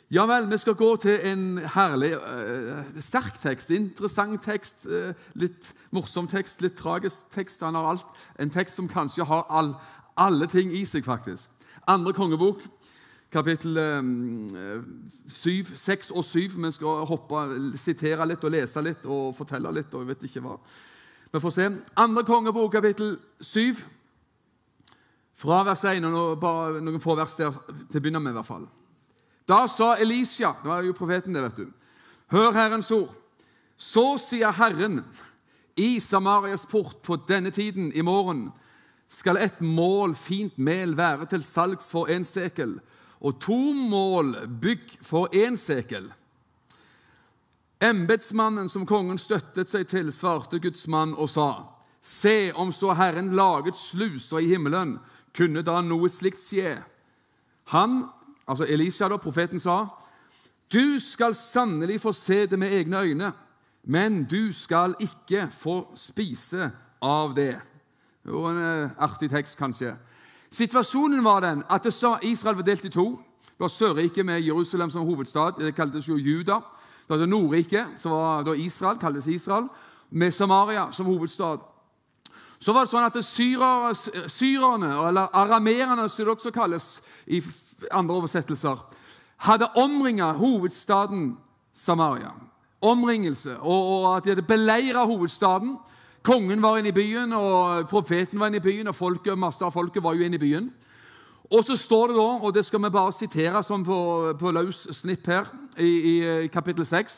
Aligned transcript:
Ja 0.09 0.25
vel, 0.25 0.49
vi 0.49 0.57
skal 0.57 0.73
gå 0.81 0.97
til 1.05 1.21
en 1.29 1.61
herlig, 1.75 2.17
uh, 2.17 2.81
sterk 3.05 3.37
tekst, 3.37 3.69
interessant 3.69 4.41
tekst, 4.41 4.89
uh, 4.89 5.13
litt 5.37 5.77
morsom 5.93 6.25
tekst, 6.27 6.65
litt 6.65 6.73
tragisk 6.73 7.29
tekst. 7.29 7.61
Han 7.61 7.77
har 7.77 7.85
alt, 7.93 8.09
En 8.39 8.49
tekst 8.49 8.75
som 8.81 8.89
kanskje 8.89 9.29
har 9.29 9.45
all, 9.49 9.75
alle 10.17 10.47
ting 10.49 10.73
i 10.73 10.85
seg, 10.89 11.05
faktisk. 11.05 11.53
Andre 11.89 12.13
kongebok, 12.13 12.61
kapittel 13.33 13.77
uh, 13.77 14.83
7, 15.27 15.65
6 15.75 16.11
og 16.11 16.25
7. 16.25 16.39
Vi 16.54 16.71
skal 16.75 17.05
hoppe, 17.09 17.45
sitere 17.81 18.27
litt 18.29 18.43
og 18.45 18.54
lese 18.54 18.83
litt 18.86 19.07
og 19.09 19.33
fortelle 19.37 19.71
litt. 19.73 19.93
og 19.93 20.04
jeg 20.04 20.11
vet 20.11 20.28
ikke 20.29 20.43
hva. 20.45 20.57
Vi 21.33 21.41
får 21.41 21.55
se. 21.55 21.69
Andre 21.97 22.23
kongebok, 22.28 22.71
kapittel 22.73 23.15
7, 23.41 23.81
fra 25.39 25.64
vers 25.65 25.87
1, 25.87 26.05
og 26.05 26.37
bare 26.41 26.83
noen 26.83 27.01
få 27.01 27.15
vers 27.17 27.37
der 27.39 27.57
til 27.89 27.97
å 27.97 28.03
begynne 28.03 28.21
med. 28.21 28.36
i 28.36 28.37
hvert 28.37 28.51
fall. 28.51 28.69
Da 29.50 29.64
sa 29.67 29.95
Elisha 29.97 30.53
Det 30.61 30.69
var 30.69 30.86
jo 30.86 30.93
profeten, 30.93 31.33
det, 31.33 31.42
vet 31.42 31.57
du. 31.57 31.71
Hør 32.30 32.52
Herrens 32.53 32.92
ord. 32.92 33.16
Så 33.78 34.17
sier 34.22 34.52
Herren, 34.52 35.02
i 35.80 36.00
Samarias 36.00 36.66
port 36.69 37.02
på 37.02 37.16
denne 37.28 37.50
tiden 37.56 37.94
i 37.95 38.02
morgen 38.02 38.50
skal 39.09 39.38
et 39.41 39.61
mål 39.61 40.13
fint 40.16 40.58
mel 40.58 40.94
være 40.97 41.25
til 41.31 41.44
salgs 41.44 41.89
for 41.91 42.11
én 42.13 42.23
sekel, 42.23 42.77
og 43.19 43.39
to 43.41 43.73
mål 43.73 44.36
bygg 44.61 45.00
for 45.02 45.34
én 45.36 45.58
sekel. 45.58 46.11
Embetsmannen 47.81 48.69
som 48.69 48.86
kongen 48.86 49.17
støttet 49.17 49.72
seg 49.72 49.88
til, 49.88 50.11
svarte 50.14 50.59
Guds 50.59 50.88
mann 50.88 51.16
og 51.17 51.30
sa:" 51.30 51.50
Se, 52.02 52.52
om 52.56 52.72
så 52.72 52.94
Herren 52.94 53.36
laget 53.36 53.75
sluser 53.75 54.39
i 54.39 54.47
himmelen, 54.47 55.00
kunne 55.36 55.62
da 55.62 55.81
noe 55.81 56.09
slikt 56.09 56.44
skje? 56.44 56.78
Han 57.75 58.06
altså 58.47 58.64
Elisha, 58.64 59.09
da, 59.09 59.17
profeten, 59.17 59.59
sa 59.59 59.89
du 60.72 61.00
skal 61.02 61.34
sannelig 61.36 62.02
få 62.02 62.14
se 62.14 62.45
det 62.45 62.59
med 62.59 62.73
egne 62.73 63.00
øyne, 63.02 63.31
men 63.84 64.23
du 64.23 64.53
skal 64.53 64.94
ikke 65.02 65.47
få 65.50 65.88
spise 65.97 66.72
av 67.02 67.34
det. 67.34 67.56
Var 68.30 68.52
en 68.52 68.83
uh, 68.85 68.89
artig 68.97 69.30
tekst, 69.30 69.58
kanskje. 69.58 69.95
Situasjonen 70.52 71.23
var 71.23 71.41
den 71.41 71.63
at 71.69 71.85
Israel 71.85 72.55
var 72.55 72.63
delt 72.63 72.85
i 72.85 72.89
to. 72.89 73.19
Det 73.41 73.59
var 73.59 73.67
Sørriket 73.67 74.25
med 74.25 74.41
Jerusalem 74.41 74.89
som 74.89 75.05
hovedstad. 75.05 75.59
Det 75.59 75.75
kaltes 75.75 76.08
jo 76.08 76.17
Juda. 76.17 76.61
Det 77.07 77.19
var 77.19 77.25
Nordriket, 77.25 77.85
som 77.97 78.11
var 78.11 78.53
Israel, 78.53 78.97
kaltes 78.97 79.27
Israel, 79.27 79.67
med 80.09 80.31
Samaria 80.31 80.91
som 80.91 81.05
hovedstad. 81.05 81.59
Så 82.59 82.73
var 82.73 82.85
det 82.85 82.91
sånn 82.91 83.07
at 83.07 83.17
syrerne, 83.23 84.91
eller 85.07 85.31
arameerne, 85.33 86.09
som 86.09 86.25
det 86.25 86.33
også 86.33 86.52
kalles 86.52 87.00
i 87.27 87.39
andre 87.91 88.16
oversettelser, 88.19 88.81
hadde 89.47 89.69
omringa 89.80 90.33
hovedstaden 90.35 91.38
Samaria. 91.73 92.33
Omringelse, 92.81 93.57
og, 93.59 93.88
og 93.88 94.17
at 94.17 94.23
de 94.23 94.33
hadde 94.33 94.47
beleira 94.47 95.05
hovedstaden. 95.07 95.77
Kongen 96.30 96.61
var 96.61 96.77
inne 96.77 96.91
i 96.91 96.94
byen, 96.94 97.31
og 97.33 97.88
profeten 97.89 98.38
var 98.38 98.52
inne 98.52 98.59
i 98.59 98.61
byen, 98.61 98.88
og 98.91 98.94
folket, 98.95 99.33
masse 99.39 99.66
av 99.66 99.73
folket 99.73 100.03
var 100.05 100.13
jo 100.13 100.27
inne 100.27 100.38
i 100.38 100.41
byen. 100.41 100.67
Og 101.49 101.63
så 101.66 101.73
står 101.77 102.11
det 102.11 102.17
da, 102.19 102.25
og 102.45 102.52
det 102.53 102.61
skal 102.67 102.83
vi 102.83 102.91
bare 102.94 103.13
sitere 103.17 103.63
som 103.66 103.81
på, 103.85 103.97
på 104.38 104.52
løs 104.53 104.83
snipp 104.94 105.25
her, 105.25 105.47
i, 105.81 105.89
i 105.89 106.50
kapittel 106.53 106.85
6, 106.85 107.16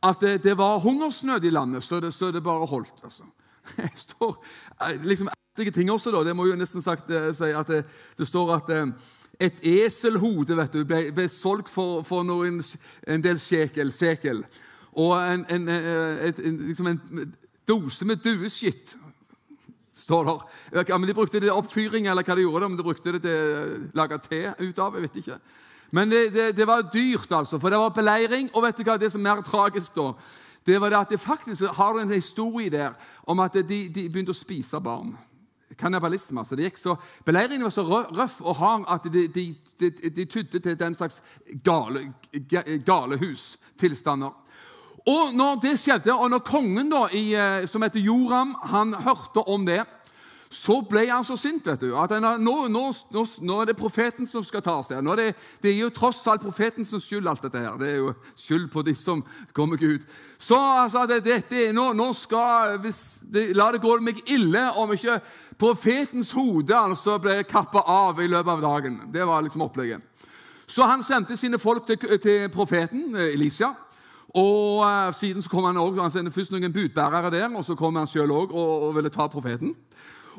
at 0.00 0.24
det, 0.24 0.30
det, 0.46 0.54
var 0.56 0.80
hungersnød 0.80 1.44
i 1.44 1.52
landet, 1.52 1.84
så 1.84 2.00
det, 2.00 2.14
så 2.14 2.30
det 2.32 2.40
bare 2.42 2.66
holdt. 2.66 3.04
altså. 3.04 3.28
Det 3.76 3.90
står 3.94 4.38
liksom 5.04 5.28
artige 5.28 5.70
ting 5.70 5.90
også, 5.90 6.10
da. 6.10 6.22
Det 6.24 6.36
må 6.36 6.46
jo 6.48 6.56
nesten 6.56 6.82
sagt 6.82 7.10
eh, 7.10 7.34
si 7.36 7.50
at 7.52 7.68
det, 7.68 7.82
det 8.16 8.28
står 8.28 8.54
at 8.54 8.70
eh, 8.72 8.86
et 9.40 9.60
eselhode 9.84 10.56
vet 10.56 10.72
du, 10.72 10.86
ble, 10.88 11.02
ble 11.12 11.28
solgt 11.28 11.68
for, 11.68 12.00
for 12.02 12.24
noen, 12.24 12.62
en 13.04 13.24
del 13.24 13.36
shekel, 13.38 13.92
sekel. 13.92 14.40
Og 14.96 15.12
en, 15.20 15.44
en, 15.52 15.68
et, 15.68 16.40
liksom 16.70 16.88
en 16.94 17.36
dose 17.68 18.06
med 18.08 18.22
dueskitt, 18.24 18.96
står 19.98 20.24
der. 20.24 20.42
Ja, 20.88 20.98
men 20.98 21.08
De 21.08 21.14
brukte 21.14 21.40
det 21.40 21.48
til 21.48 21.54
oppfyring, 21.54 22.08
eller 22.08 22.24
hva 22.24 22.36
de 22.36 22.46
gjorde, 22.46 22.66
om 22.66 22.76
de 22.76 22.86
brukte 22.86 23.12
det 23.12 23.22
til 23.22 23.38
å 23.38 23.62
lage 23.98 24.18
te 24.24 24.42
ut 24.58 24.78
av. 24.78 24.94
jeg 24.94 25.02
vet 25.08 25.22
ikke. 25.22 25.38
Men 25.90 26.10
det, 26.10 26.32
det, 26.34 26.56
det, 26.56 26.66
var 26.66 26.90
dyrt, 26.92 27.32
altså, 27.32 27.58
for 27.58 27.70
det 27.70 27.78
var 27.78 27.94
beleiring. 27.96 28.50
Og 28.54 28.62
vet 28.62 28.76
du 28.76 28.84
hva, 28.84 28.98
det 29.00 29.12
som 29.12 29.24
er 29.24 29.34
mer 29.34 29.42
tragisk, 29.42 29.94
da, 29.96 30.12
det 30.68 30.80
var 30.80 30.92
det 30.92 30.98
at 30.98 31.14
det 31.14 31.20
faktisk 31.20 31.64
har 31.78 32.00
en 32.00 32.12
historie 32.12 32.70
der 32.70 32.92
om 33.24 33.40
at 33.40 33.54
de, 33.54 33.88
de 33.88 34.08
begynte 34.08 34.34
å 34.34 34.36
spise 34.36 34.80
barn 34.80 35.16
kannibalisme. 35.78 36.40
Altså 36.40 36.56
det 36.56 36.68
gikk 36.68 36.80
så, 36.80 36.96
Beleiringen 37.24 37.66
var 37.66 37.72
så 37.74 37.84
røff 37.86 38.40
og 38.40 38.56
hard 38.58 38.84
at 38.92 39.06
de, 39.12 39.26
de, 39.32 39.46
de, 39.80 39.90
de 40.16 40.24
tydde 40.24 40.60
til 40.60 40.78
den 40.78 40.96
slags 40.96 41.22
gale, 41.64 42.12
galehustilstander. 42.86 44.34
Og 45.08 45.34
når 45.36 45.60
det 45.62 45.78
skjedde, 45.80 46.12
og 46.12 46.28
når 46.30 46.44
kongen, 46.44 46.90
da, 46.92 47.06
i, 47.16 47.30
eh, 47.32 47.68
som 47.68 47.82
heter 47.82 48.02
Joram, 48.04 48.54
han 48.68 48.92
hørte 48.92 49.44
om 49.48 49.64
det, 49.66 49.80
så 50.50 50.78
ble 50.88 51.04
han 51.10 51.24
så 51.24 51.36
sint. 51.36 51.66
vet 51.66 51.80
du, 51.80 51.92
at 51.96 52.12
nå, 52.20 52.30
nå, 52.40 52.84
nå, 53.12 53.24
nå, 53.40 53.56
er 53.60 53.68
det 53.68 53.76
profeten 53.76 54.26
som 54.26 54.44
skal 54.44 54.62
ta 54.64 54.78
seg. 54.82 55.02
Nå 55.04 55.12
er 55.12 55.20
det, 55.20 55.26
det, 55.62 55.70
er 55.70 55.82
jo 55.82 55.90
tross 55.92 56.22
alt 56.26 56.42
profeten 56.44 56.86
som 56.88 57.00
skyld, 57.00 57.28
alt 57.28 57.44
dette 57.44 57.60
her. 57.60 57.76
Det 57.80 57.90
er 57.90 57.98
jo 58.00 58.14
skyld 58.36 58.68
på 58.72 58.82
de 58.86 58.94
som 58.96 59.22
kommer 59.52 59.76
Gud. 59.76 60.06
Så 60.38 60.56
altså, 60.56 61.04
det, 61.06 61.20
det, 61.50 61.66
nå, 61.76 62.12
skal 62.16 62.78
hvis, 62.80 63.20
La 63.56 63.70
det 63.72 63.82
gå 63.84 63.98
meg 64.00 64.22
ille 64.28 64.64
om 64.80 64.92
ikke 64.94 65.18
profetens 65.58 66.30
hode 66.32 66.76
altså 66.76 67.18
ble 67.20 67.42
kappa 67.48 67.82
av 67.84 68.20
i 68.22 68.28
løpet 68.30 68.52
av 68.54 68.64
dagen. 68.64 69.02
Det 69.12 69.26
var 69.26 69.44
liksom 69.44 69.66
opplegget. 69.66 70.00
Så 70.68 70.84
han 70.84 71.02
sendte 71.02 71.36
sine 71.36 71.58
folk 71.60 71.86
til, 71.88 72.18
til 72.20 72.48
profeten 72.52 73.16
eh, 73.16 73.34
Elisia. 73.34 73.72
Og 74.34 74.84
uh, 74.84 75.14
siden 75.14 75.42
så 75.42 75.48
kom 75.48 75.64
Han 75.64 75.76
også, 75.76 76.02
han 76.02 76.10
sendte 76.10 76.32
først 76.32 76.52
noen 76.52 76.72
budbærere 76.72 77.30
der, 77.30 77.48
og 77.56 77.64
så 77.64 77.74
kom 77.74 77.96
han 77.96 78.06
sjøl 78.06 78.30
òg 78.30 78.52
og, 78.52 78.82
og 78.88 78.94
ville 78.94 79.10
ta 79.10 79.26
profeten. 79.26 79.74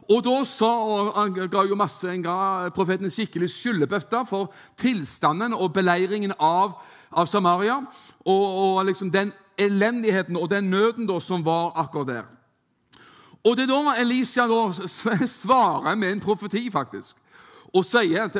Og 0.09 0.23
da 0.25 0.43
sa, 0.45 0.69
og 0.69 1.13
Han 1.17 1.33
ga 1.33 1.63
jo 1.69 1.75
masse, 1.75 2.07
han 2.07 2.23
ga 2.23 2.69
profeten 2.73 3.05
en 3.05 3.13
skikkelig 3.13 3.49
skyllebøtte 3.49 4.23
for 4.29 4.53
tilstanden 4.77 5.53
og 5.53 5.73
beleiringen 5.73 6.33
av, 6.39 6.77
av 7.11 7.27
Samaria. 7.27 7.81
Og, 8.25 8.45
og, 8.45 8.85
liksom 8.85 9.11
den 9.11 9.33
elendigheten 9.57 10.37
og 10.37 10.49
den 10.49 10.69
nøden 10.69 11.07
da, 11.07 11.19
som 11.19 11.45
var 11.45 11.73
akkurat 11.75 12.07
der. 12.07 12.27
Og 13.43 13.55
det 13.57 13.69
er 13.69 13.71
da 13.71 13.95
Elisha 14.01 14.47
da 14.47 14.87
svarer 15.27 15.95
med 15.95 16.11
en 16.11 16.19
profeti, 16.19 16.69
faktisk. 16.71 17.15
Og 17.73 17.85
sier 17.85 18.25
at 18.25 18.35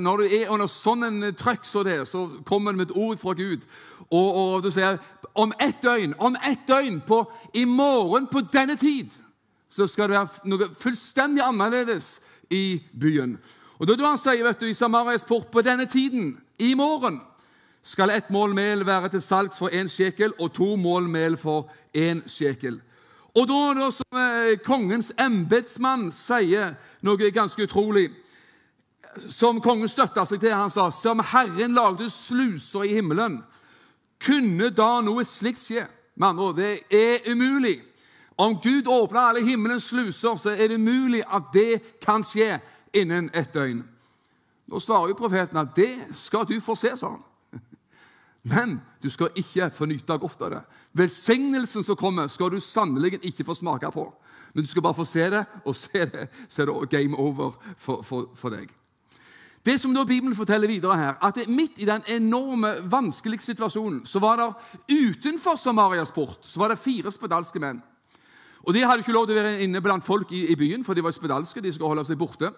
når 0.00 0.16
du 0.16 0.24
er 0.24 0.50
under 0.50 0.68
sånn 0.70 1.04
en 1.04 1.34
trøkk 1.36 1.66
som 1.68 1.84
det, 1.84 2.00
så 2.08 2.24
kommer 2.48 2.72
det 2.72 2.78
med 2.80 2.90
et 2.90 2.96
ord 2.96 3.20
fra 3.20 3.34
Gud. 3.36 3.66
Og, 4.10 4.28
og 4.34 4.62
du 4.64 4.70
sier 4.74 4.98
om 5.38 5.52
ett 5.62 5.82
døgn, 5.82 6.14
om 6.18 6.36
ett 6.46 6.66
døgn, 6.66 7.00
på, 7.06 7.22
i 7.54 7.64
morgen 7.64 8.26
på 8.26 8.42
denne 8.52 8.76
tid 8.76 9.14
så 9.70 9.86
skal 9.86 10.10
det 10.10 10.18
være 10.18 10.50
noe 10.50 10.68
fullstendig 10.82 11.42
annerledes 11.46 12.16
i 12.50 12.80
byen. 12.90 13.36
Og 13.78 13.86
da 13.88 13.94
du 13.96 14.04
han 14.04 14.18
sier 14.20 14.42
vet 14.44 14.60
du, 14.60 14.66
i 14.68 14.76
Samarias 14.76 15.24
port 15.24 15.48
på 15.52 15.62
denne 15.62 15.86
tiden, 15.88 16.34
i 16.58 16.74
morgen, 16.74 17.20
skal 17.82 18.10
ett 18.12 18.28
mål 18.30 18.52
mel 18.52 18.84
være 18.84 19.08
til 19.14 19.22
salgs 19.24 19.58
for 19.58 19.72
én 19.72 19.88
sjekel 19.88 20.34
og 20.38 20.50
to 20.52 20.74
mål 20.76 21.06
mel 21.08 21.38
for 21.40 21.70
én 21.96 22.20
sjekel. 22.28 22.80
Og 23.32 23.46
da, 23.48 23.60
da 23.78 23.86
som 23.94 24.18
eh, 24.18 24.58
kongens 24.66 25.12
embetsmann 25.16 26.10
sier 26.12 26.74
noe 27.06 27.30
ganske 27.30 27.62
utrolig 27.62 28.10
Som 29.30 29.58
kongen 29.58 29.88
støtta 29.90 30.22
seg 30.26 30.38
til, 30.38 30.52
han 30.54 30.70
sa 30.70 30.84
som 30.94 31.18
Herren 31.32 31.72
lagde 31.74 32.06
sluser 32.14 32.84
i 32.86 32.92
himmelen, 32.94 33.40
kunne 34.20 34.70
da 34.74 35.00
noe 35.04 35.24
slikt 35.24 35.62
skje? 35.62 35.86
Med 36.14 36.28
andre 36.28 36.44
ord, 36.44 36.58
det 36.58 36.72
er 36.92 37.30
umulig. 37.32 37.80
Om 38.40 38.58
Gud 38.62 38.88
åpner 38.88 39.20
alle 39.20 39.44
himmelens 39.44 39.88
sluser, 39.90 40.36
så 40.36 40.50
er 40.50 40.68
det 40.68 40.80
mulig 40.80 41.22
at 41.28 41.50
det 41.52 41.80
kan 42.00 42.24
skje 42.24 42.58
innen 42.96 43.30
et 43.36 43.52
døgn. 43.52 43.82
Nå 44.70 44.80
svarer 44.80 45.10
jo 45.10 45.18
profeten 45.18 45.58
at 45.60 45.74
det 45.76 45.92
skal 46.16 46.46
du 46.48 46.54
få 46.62 46.76
se, 46.78 46.94
sa 46.96 47.14
han. 47.16 47.24
Men 48.52 48.78
du 49.02 49.10
skal 49.10 49.34
ikke 49.36 49.70
få 49.74 49.88
nyte 49.90 50.16
godt 50.22 50.44
av 50.46 50.54
det. 50.54 50.60
Velsignelsen 50.96 51.84
som 51.84 51.98
kommer, 51.98 52.28
skal 52.28 52.52
du 52.54 52.60
sannelig 52.64 53.18
ikke 53.20 53.44
få 53.44 53.58
smake 53.58 53.90
på. 53.92 54.06
Men 54.54 54.64
du 54.64 54.70
skal 54.70 54.82
bare 54.82 54.98
få 54.98 55.04
se 55.04 55.26
det, 55.30 55.44
og 55.64 55.76
se 55.76 56.04
det, 56.12 56.28
så 56.48 56.62
er 56.62 56.70
det 56.70 56.90
game 56.90 57.16
over 57.16 57.56
for, 57.78 58.02
for, 58.02 58.30
for 58.34 58.56
deg. 58.56 58.70
Det 59.64 59.76
som 59.76 59.92
da 59.92 60.06
Bibelen 60.08 60.36
forteller 60.36 60.70
videre 60.70 60.96
her, 60.96 61.16
at 61.20 61.36
midt 61.48 61.82
i 61.82 61.88
den 61.88 62.02
enorme, 62.08 62.72
vanskelige 62.88 63.44
situasjonen 63.44 64.06
så 64.08 64.20
var 64.22 64.40
det 64.40 64.48
utenfor 64.88 65.58
Samarias 65.60 66.12
port 66.12 66.46
så 66.48 66.62
var 66.62 66.72
det 66.72 66.80
fire 66.80 67.12
spedalske 67.12 67.60
menn. 67.60 67.82
Og 68.64 68.74
De 68.74 68.84
hadde 68.84 69.04
ikke 69.04 69.12
lov 69.12 69.26
til 69.28 69.36
å 69.36 69.42
være 69.42 69.60
inne 69.64 69.80
blant 69.84 70.04
folk 70.04 70.32
i, 70.32 70.46
i 70.52 70.56
byen, 70.56 70.84
for 70.84 70.96
de 70.96 71.04
var 71.04 71.12
spedalske. 71.12 71.60
de 71.60 71.72
skulle 71.72 71.92
holde 71.92 72.04
seg 72.08 72.18
borte. 72.20 72.52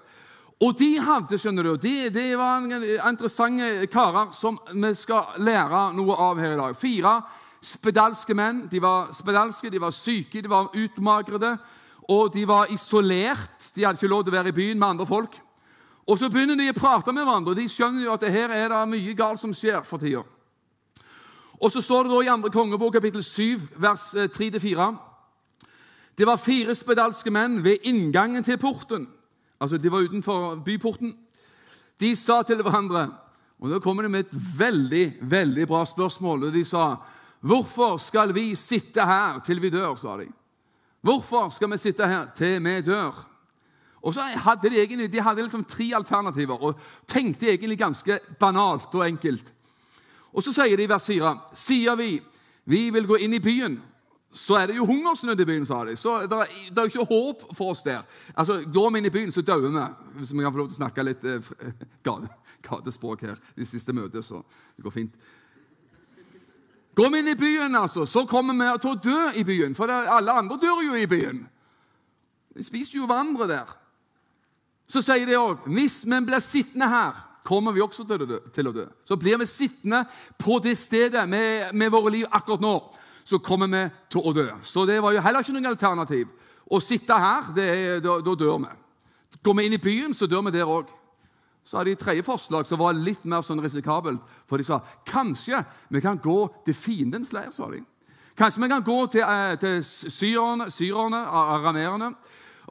Og 0.62 0.78
de 0.78 0.92
hadde, 1.02 1.38
skjønner 1.38 1.66
du, 1.66 1.76
de, 1.76 2.10
de 2.14 2.24
var 2.38 2.62
interessante 3.10 3.86
karer 3.90 4.30
som 4.34 4.58
vi 4.70 4.94
skal 4.94 5.38
lære 5.42 5.88
noe 5.96 6.14
av 6.14 6.38
her 6.38 6.54
i 6.54 6.58
dag. 6.60 6.76
Fire 6.78 7.16
spedalske 7.62 8.34
menn. 8.34 8.66
De 8.70 8.82
var 8.82 9.10
spedalske, 9.14 9.70
de 9.70 9.80
var 9.82 9.94
syke, 9.94 10.42
de 10.42 10.50
var 10.50 10.70
utmagrede, 10.74 11.56
og 12.10 12.30
de 12.34 12.46
var 12.46 12.70
isolert. 12.74 13.72
De 13.74 13.86
hadde 13.86 13.98
ikke 13.98 14.10
lov 14.10 14.22
til 14.22 14.34
å 14.34 14.38
være 14.38 14.54
i 14.54 14.58
byen 14.58 14.78
med 14.78 14.88
andre 14.94 15.06
folk. 15.06 15.38
Og 16.06 16.18
så 16.18 16.28
begynner 16.30 16.58
de 16.58 16.70
å 16.72 16.76
prate 16.76 17.12
med 17.14 17.22
hverandre, 17.22 17.54
og 17.54 17.58
de 17.58 17.68
skjønner 17.70 18.04
jo 18.04 18.12
at 18.14 18.24
det 18.24 18.32
her 18.34 18.50
er 18.50 18.68
det 18.72 18.82
mye 18.90 19.14
galt 19.14 19.40
som 19.40 19.54
skjer 19.54 19.84
for 19.86 20.02
tida. 20.02 20.24
Og 21.62 21.70
så 21.70 21.82
står 21.82 22.08
det 22.08 22.14
da 22.14 22.22
i 22.22 22.30
2. 22.42 22.50
kongebok 22.50 22.96
kapittel 22.96 23.22
7, 23.22 23.60
vers 23.78 24.08
eh, 24.18 24.26
3-4. 24.26 24.88
Det 26.18 26.26
var 26.26 26.42
fire 26.42 26.74
spedalske 26.74 27.30
menn 27.30 27.60
ved 27.64 27.86
inngangen 27.86 28.42
til 28.44 28.58
porten. 28.58 29.06
Altså, 29.62 29.78
De 29.78 29.92
var 29.92 30.02
utenfor 30.02 30.56
byporten. 30.64 31.14
De 32.00 32.16
sa 32.16 32.42
til 32.42 32.62
hverandre 32.62 33.12
Og 33.62 33.70
Da 33.70 33.78
kommer 33.78 34.02
de 34.02 34.08
med 34.08 34.24
et 34.26 34.58
veldig 34.58 35.18
veldig 35.20 35.66
bra 35.68 35.84
spørsmål. 35.86 36.44
og 36.44 36.52
De 36.52 36.64
sa, 36.64 36.96
'Hvorfor 37.40 37.96
skal 37.96 38.34
vi 38.34 38.54
sitte 38.54 39.06
her 39.06 39.38
til 39.38 39.62
vi 39.62 39.70
dør?' 39.70 39.96
sa 39.96 40.16
de. 40.16 40.26
'Hvorfor 41.02 41.48
skal 41.50 41.70
vi 41.70 41.78
sitte 41.78 42.06
her 42.06 42.26
til 42.36 42.64
vi 42.64 42.80
dør?' 42.80 43.31
Og 44.02 44.14
så 44.14 44.20
hadde 44.20 44.70
De 44.70 44.80
egentlig, 44.80 45.12
de 45.12 45.22
hadde 45.22 45.42
liksom 45.42 45.64
tre 45.64 45.92
alternativer 45.94 46.62
og 46.62 46.78
tenkte 47.06 47.48
egentlig 47.48 47.78
ganske 47.78 48.18
banalt 48.40 48.94
og 48.94 49.06
enkelt. 49.06 49.52
Og 50.32 50.42
så 50.42 50.52
sier 50.52 50.76
de 50.76 50.82
i 50.82 50.90
vers 50.90 51.06
4.: 51.06 51.36
Sier 51.54 51.96
vi 51.96 52.20
vi 52.64 52.90
vil 52.90 53.06
gå 53.06 53.18
inn 53.18 53.34
i 53.34 53.42
byen, 53.42 53.80
så 54.32 54.54
er 54.54 54.70
det 54.70 54.76
jo 54.76 54.86
hungersnød 54.86 55.40
i 55.40 55.44
byen, 55.44 55.66
sa 55.66 55.82
de. 55.84 55.96
Så 55.96 56.20
det 56.30 56.38
er, 56.38 56.52
det 56.70 56.78
er 56.78 56.86
jo 56.86 56.92
ikke 56.92 57.14
håp 57.14 57.42
for 57.56 57.74
oss 57.74 57.82
der. 57.82 58.02
Altså, 58.34 58.62
Går 58.74 58.90
vi 58.90 58.98
inn 58.98 59.08
i 59.10 59.12
byen, 59.12 59.32
så 59.32 59.42
dør 59.42 59.66
vi. 59.66 59.84
Hvis 60.16 60.32
vi 60.32 60.40
kan 60.40 60.52
få 60.52 60.62
lov 60.62 60.70
til 60.70 60.78
å 60.78 60.80
snakke 60.80 61.04
litt 61.04 61.24
eh, 61.26 61.50
gatespråk 62.68 63.26
her 63.26 63.36
i 63.56 63.66
siste 63.68 63.92
møte, 63.92 64.22
så 64.22 64.40
det 64.76 64.86
går 64.86 64.94
fint. 64.94 65.14
Går 66.94 67.10
vi 67.10 67.18
inn 67.18 67.32
i 67.32 67.38
byen, 67.40 67.76
altså, 67.76 68.06
så 68.06 68.24
kommer 68.28 68.56
vi 68.56 68.70
til 68.80 68.92
å 68.92 69.00
dø 69.04 69.20
i 69.40 69.44
byen. 69.48 69.74
For 69.74 69.90
alle 69.90 70.38
andre 70.38 70.60
dør 70.60 70.82
jo 70.86 70.96
i 70.96 71.08
byen. 71.08 71.42
De 72.56 72.64
spiser 72.64 73.00
jo 73.00 73.08
hverandre 73.08 73.48
der. 73.48 73.76
Så 74.92 75.00
sier 75.00 75.24
de 75.24 75.38
òg 75.40 75.64
hvis 75.72 76.02
vi 76.04 76.18
blir 76.26 76.42
sittende 76.44 76.88
her, 76.90 77.16
kommer 77.46 77.72
vi 77.74 77.82
også 77.82 78.04
til 78.06 78.22
å 78.22 78.28
dø. 78.28 78.38
Til 78.54 78.68
å 78.68 78.74
dø. 78.76 78.84
Så 79.08 79.16
blir 79.16 79.40
vi 79.40 79.48
sittende 79.48 80.04
på 80.38 80.58
det 80.62 80.76
stedet 80.78 81.24
med, 81.28 81.72
med 81.72 81.92
våre 81.92 82.12
liv 82.12 82.26
akkurat 82.28 82.62
nå, 82.62 82.74
så 83.24 83.40
kommer 83.42 83.70
vi 83.72 83.82
til 84.12 84.28
å 84.28 84.34
dø. 84.36 84.48
Så 84.66 84.84
det 84.86 85.00
var 85.02 85.14
jo 85.14 85.22
heller 85.24 85.44
ikke 85.44 85.54
noe 85.56 85.72
alternativ. 85.72 86.28
Å 86.72 86.80
sitte 86.82 87.16
her, 87.18 87.48
er, 87.58 88.02
da, 88.04 88.18
da 88.24 88.34
dør 88.38 88.58
vi. 88.62 88.74
Går 89.42 89.56
vi 89.58 89.64
inn 89.66 89.76
i 89.78 89.82
byen, 89.82 90.14
så 90.14 90.28
dør 90.30 90.44
vi 90.46 90.54
der 90.58 90.68
òg. 90.70 90.90
Så 91.64 91.78
hadde 91.78 91.94
de 91.94 92.00
tredje 92.00 92.26
forslag 92.26 92.66
som 92.66 92.80
var 92.80 92.96
litt 92.98 93.24
mer 93.28 93.44
sånn 93.46 93.62
risikabelt. 93.62 94.20
For 94.50 94.58
de 94.58 94.66
sa 94.66 94.80
kanskje 95.08 95.62
vi 95.94 96.02
kan 96.04 96.20
gå 96.20 96.38
til 96.66 96.76
fiendens 96.76 97.32
leir. 97.32 97.52
sa 97.54 97.70
de. 97.70 97.80
Kanskje 98.38 98.62
vi 98.62 98.68
kan 98.68 98.82
gå 98.82 98.98
til, 99.12 99.22
eh, 99.22 99.56
til 99.56 99.84
syrerne, 99.84 100.70
syrerne, 100.70 101.26
arameerne. 101.26 102.14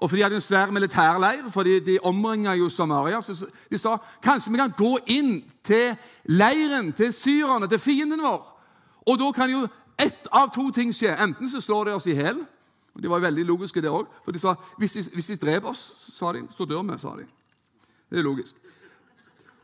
Og 0.01 0.09
for 0.09 0.17
De 0.17 0.23
hadde 0.23 0.35
en 0.35 0.41
svær 0.41 0.71
militærleir, 0.71 1.49
for 1.53 1.63
de, 1.63 1.79
de 1.79 1.99
omringa 2.03 2.55
jo 2.57 2.69
Samaria. 2.69 3.21
Så 3.21 3.45
de 3.71 3.77
sa 3.77 3.97
kanskje 4.23 4.51
vi 4.51 4.57
kan 4.57 4.73
gå 4.77 4.97
inn 5.05 5.43
til 5.63 5.93
leiren 6.25 6.93
til 6.93 7.13
syrerne, 7.13 7.67
til 7.69 7.79
fienden 7.79 8.21
vår. 8.21 8.41
Og 9.05 9.19
da 9.19 9.31
kan 9.31 9.51
jo 9.51 9.67
ett 9.99 10.27
av 10.31 10.49
to 10.53 10.71
ting 10.71 10.93
skje. 10.93 11.13
Enten 11.13 11.49
så 11.49 11.61
slår 11.61 11.85
de 11.85 11.93
oss 11.93 12.07
i 12.09 12.15
hjel. 12.17 12.41
De 13.01 13.09
var 13.09 13.21
veldig 13.21 13.45
logiske, 13.45 13.81
det 13.81 13.91
òg. 13.93 14.09
For 14.25 14.33
de 14.33 14.41
sa 14.41 14.55
hvis 14.81 14.97
de, 14.97 15.03
hvis 15.13 15.29
de 15.31 15.37
dreper 15.39 15.69
oss, 15.69 15.91
sa 16.17 16.33
de, 16.33 16.47
så 16.49 16.65
dør 16.65 16.81
vi. 16.83 16.97
sa 16.99 17.13
de. 17.17 17.27
Det 18.09 18.19
er 18.19 18.25
logisk. 18.25 18.55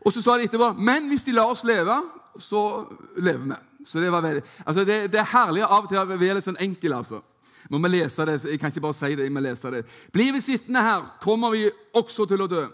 Og 0.05 0.13
så 0.13 0.21
sa 0.21 0.37
de 0.37 0.45
etterpå 0.47 0.69
men 0.77 1.09
hvis 1.09 1.25
de 1.25 1.33
lar 1.33 1.49
oss 1.49 1.63
leve, 1.67 1.97
så 2.39 2.85
lever 3.17 3.49
vi. 3.49 3.85
Så 3.85 3.99
Det 3.99 4.11
var 4.11 4.21
veldig, 4.21 4.43
altså 4.65 4.85
det, 4.85 5.11
det 5.11 5.19
er 5.19 5.31
herlig 5.33 5.63
av 5.63 5.83
og 5.83 5.89
til 5.89 5.97
å 5.97 6.05
være 6.05 6.33
litt 6.37 6.45
sånn 6.45 6.61
enkel. 6.61 6.93
altså. 6.93 7.21
Må 7.69 7.77
vi 7.83 7.89
lese 7.89 8.25
det, 8.25 8.43
Jeg 8.45 8.59
kan 8.59 8.69
ikke 8.71 8.81
bare 8.81 8.93
si 8.93 9.15
det. 9.15 9.23
jeg 9.23 9.31
må 9.31 9.39
lese 9.39 9.71
det. 9.71 9.85
Blir 10.13 10.31
vi 10.33 10.41
sittende 10.41 10.81
her, 10.81 11.17
kommer 11.21 11.51
vi 11.51 11.69
også 11.93 12.25
til 12.25 12.41
å 12.41 12.47
dø. 12.47 12.67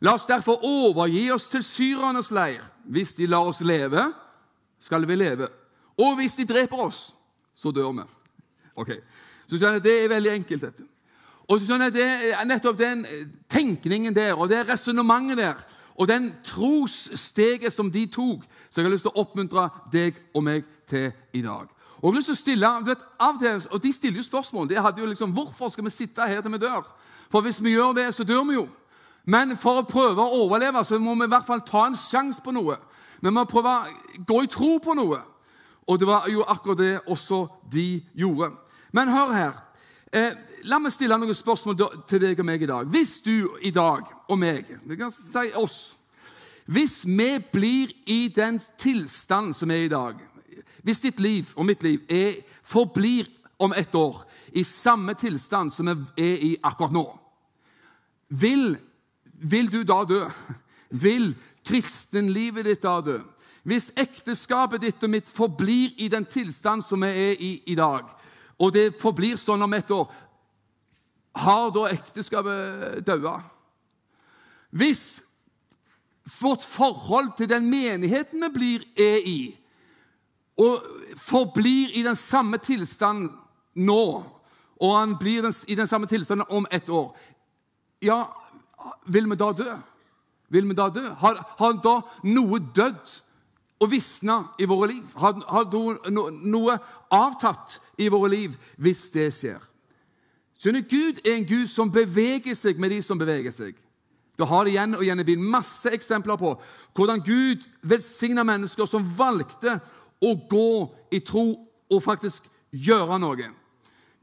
La 0.00 0.14
oss 0.14 0.26
derfor 0.26 0.58
overgi 0.64 1.30
oss 1.30 1.46
til 1.48 1.62
syrernes 1.62 2.30
leir. 2.30 2.62
Hvis 2.84 3.14
de 3.14 3.26
lar 3.26 3.46
oss 3.46 3.60
leve, 3.60 4.12
skal 4.80 5.06
vi 5.06 5.14
leve. 5.14 5.48
Og 5.98 6.16
hvis 6.16 6.34
de 6.34 6.44
dreper 6.44 6.78
oss, 6.78 7.14
så 7.54 7.70
dør 7.70 7.92
vi. 7.92 8.02
Ok, 8.76 8.90
så 9.50 9.56
skjønner 9.58 9.72
jeg, 9.80 9.82
Det 9.84 10.04
er 10.04 10.08
veldig 10.08 10.30
enkelt. 10.32 10.60
dette. 10.60 10.82
Og 11.48 11.60
så 11.60 11.66
skjønner 11.66 11.84
jeg, 11.84 11.94
det 11.94 12.32
er 12.34 12.44
nettopp 12.44 12.78
den 12.78 13.06
tenkningen 13.48 14.14
der 14.14 14.34
og 14.36 14.48
det 14.48 14.68
resonnementet 14.68 15.36
der 15.38 15.54
og 15.98 16.06
den 16.08 16.32
trossteget 16.44 17.72
som 17.72 17.90
de 17.90 18.06
tok, 18.06 18.44
så 18.70 18.80
jeg 18.80 18.86
har 18.86 18.92
lyst 18.92 19.02
til 19.02 19.10
å 19.14 19.22
oppmuntre 19.24 19.64
deg 19.92 20.14
og 20.34 20.44
meg 20.44 20.64
til 20.86 21.10
i 21.34 21.42
dag. 21.42 21.66
Og 22.02 22.12
jeg 22.12 22.18
lyst 22.18 22.30
til 22.30 22.36
å 22.36 22.38
stille, 22.38 22.72
du 22.82 22.90
vet, 22.92 23.04
av 23.18 23.38
til, 23.40 23.62
og 23.70 23.82
De 23.82 23.92
stiller 23.92 24.20
jo 24.20 24.26
spørsmål. 24.26 24.68
De 24.70 24.78
hadde 24.78 25.00
jo 25.00 25.06
liksom, 25.06 25.32
Hvorfor 25.34 25.68
skal 25.68 25.84
vi 25.84 25.90
sitte 25.90 26.26
her 26.26 26.40
til 26.40 26.52
vi 26.52 26.58
dør? 26.62 26.86
For 27.30 27.42
hvis 27.42 27.62
vi 27.62 27.74
gjør 27.74 27.92
det, 27.92 28.14
så 28.14 28.24
dør 28.24 28.44
vi 28.48 28.54
jo. 28.54 28.68
Men 29.24 29.56
for 29.60 29.80
å 29.80 29.88
prøve 29.88 30.22
å 30.22 30.44
overleve 30.44 30.84
så 30.84 30.98
må 30.98 31.14
vi 31.18 31.26
i 31.26 31.32
hvert 31.32 31.46
fall 31.46 31.60
ta 31.66 31.86
en 31.86 31.98
sjanse 31.98 32.40
på 32.44 32.54
noe. 32.54 32.78
Vi 33.20 33.32
må 33.34 33.44
prøve 33.44 33.74
å 33.74 34.22
gå 34.24 34.42
i 34.44 34.50
tro 34.52 34.78
på 34.80 34.94
noe. 34.96 35.18
Og 35.88 35.98
det 36.00 36.08
var 36.08 36.28
jo 36.30 36.46
akkurat 36.48 36.78
det 36.78 36.94
også 37.08 37.46
de 37.72 38.00
gjorde. 38.16 38.52
Men 38.92 39.12
hør 39.12 39.34
her. 39.34 39.58
Eh, 40.12 40.32
la 40.64 40.78
meg 40.80 40.94
stille 40.94 41.18
noen 41.20 41.36
spørsmål 41.36 41.76
til 42.08 42.22
deg 42.22 42.40
og 42.40 42.48
meg 42.48 42.64
i 42.64 42.70
dag. 42.70 42.88
Hvis 42.88 43.18
du 43.24 43.58
i 43.60 43.72
dag 43.74 44.06
og 44.28 44.38
meg 44.38 44.78
Vi 44.84 44.96
kan 44.96 45.10
si 45.12 45.50
oss. 45.56 45.96
Hvis 46.64 47.04
vi 47.04 47.38
blir 47.52 47.92
i 48.06 48.28
den 48.28 48.60
tilstand 48.78 49.54
som 49.56 49.70
er 49.70 49.84
i 49.84 49.92
dag 49.92 50.16
Hvis 50.88 51.02
ditt 51.04 51.18
liv 51.20 51.50
og 51.52 51.66
mitt 51.68 51.82
liv 51.84 52.00
er, 52.08 52.38
forblir 52.64 53.26
om 53.60 53.74
ett 53.76 53.92
år 53.94 54.22
i 54.56 54.62
samme 54.64 55.12
tilstand 55.20 55.74
som 55.74 55.90
vi 55.90 56.24
er 56.24 56.44
i 56.46 56.54
akkurat 56.64 56.94
nå, 56.96 57.02
vil, 58.28 58.72
vil 59.36 59.68
du 59.68 59.82
da 59.84 59.98
dø? 60.08 60.22
Vil 60.88 61.34
kristenlivet 61.68 62.64
ditt 62.64 62.80
da 62.86 63.02
dø? 63.04 63.18
Hvis 63.68 63.90
ekteskapet 64.00 64.80
ditt 64.80 65.04
og 65.04 65.12
mitt 65.12 65.28
forblir 65.28 65.92
i 66.00 66.08
den 66.08 66.24
tilstand 66.24 66.80
som 66.86 67.04
vi 67.04 67.12
er 67.12 67.36
i 67.36 67.52
i 67.68 67.76
dag, 67.76 68.08
og 68.56 68.72
det 68.72 68.94
forblir 68.96 69.36
sånn 69.36 69.68
om 69.68 69.76
ett 69.76 69.92
år, 69.92 70.08
har 71.36 71.68
da 71.76 71.84
ekteskapet 71.92 73.04
daua? 73.04 73.42
Hvis 74.72 75.20
vårt 76.40 76.64
forhold 76.64 77.34
til 77.36 77.52
den 77.52 77.68
menigheten 77.68 78.40
vi 78.48 78.54
blir 78.56 78.92
er 78.96 79.20
i, 79.20 79.40
og 80.58 80.82
forblir 81.16 81.94
i 81.94 82.02
den 82.02 82.16
samme 82.16 82.58
tilstand 82.58 83.28
nå, 83.78 84.02
og 84.78 84.98
han 84.98 85.14
blir 85.18 85.46
i 85.66 85.74
den 85.78 85.86
samme 85.86 86.06
tilstanden 86.06 86.46
om 86.50 86.66
ett 86.70 86.88
år, 86.88 87.16
ja, 88.02 88.24
vil 89.06 89.30
vi 89.30 89.36
da 89.38 89.52
dø? 89.52 89.70
Vil 90.48 90.68
vi 90.68 90.74
da 90.74 90.88
dø? 90.88 91.08
Har, 91.18 91.40
har 91.58 91.80
da 91.82 92.00
noe 92.24 92.60
dødd 92.74 93.16
og 93.78 93.90
visna 93.90 94.40
i 94.58 94.66
våre 94.66 94.88
liv? 94.92 95.16
Har, 95.18 95.38
har 95.46 95.66
no, 96.10 96.28
noe 96.30 96.78
avtatt 97.10 97.78
i 97.98 98.08
våre 98.08 98.30
liv 98.32 98.54
hvis 98.76 99.08
det 99.14 99.28
skjer? 99.34 99.60
Skjønner, 100.58 100.86
Gud 100.90 101.20
er 101.22 101.36
en 101.36 101.46
Gud 101.46 101.68
som 101.70 101.90
beveger 101.92 102.56
seg 102.58 102.80
med 102.82 102.90
de 102.90 103.02
som 103.06 103.18
beveger 103.18 103.54
seg. 103.54 103.76
Du 104.38 104.46
har 104.46 104.64
det 104.64 104.72
igjen 104.74 104.94
og 104.94 105.02
igjen 105.02 105.20
i 105.22 105.26
Bibelen 105.26 105.50
masse 105.50 105.90
eksempler 105.90 106.38
på 106.38 106.52
hvordan 106.94 107.22
Gud 107.26 107.64
velsigna 107.82 108.44
mennesker 108.46 108.86
som 108.86 109.06
valgte 109.18 109.78
å 110.20 110.34
gå 110.50 110.70
i 111.14 111.20
tro 111.24 111.46
og 111.88 112.02
faktisk 112.04 112.48
gjøre 112.72 113.18
noe. 113.22 113.50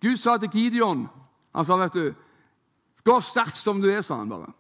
Gud 0.02 0.18
sa 0.22 0.38
til 0.38 0.52
Gideon 0.54 1.08
Han 1.56 1.66
sa, 1.66 1.78
vet 1.78 1.94
du, 1.94 2.14
'Gå 3.06 3.22
sterk 3.22 3.56
som 3.56 3.82
du 3.82 3.88
er', 3.88 4.02
sa 4.02 4.18
han 4.18 4.30
bare. 4.30 4.52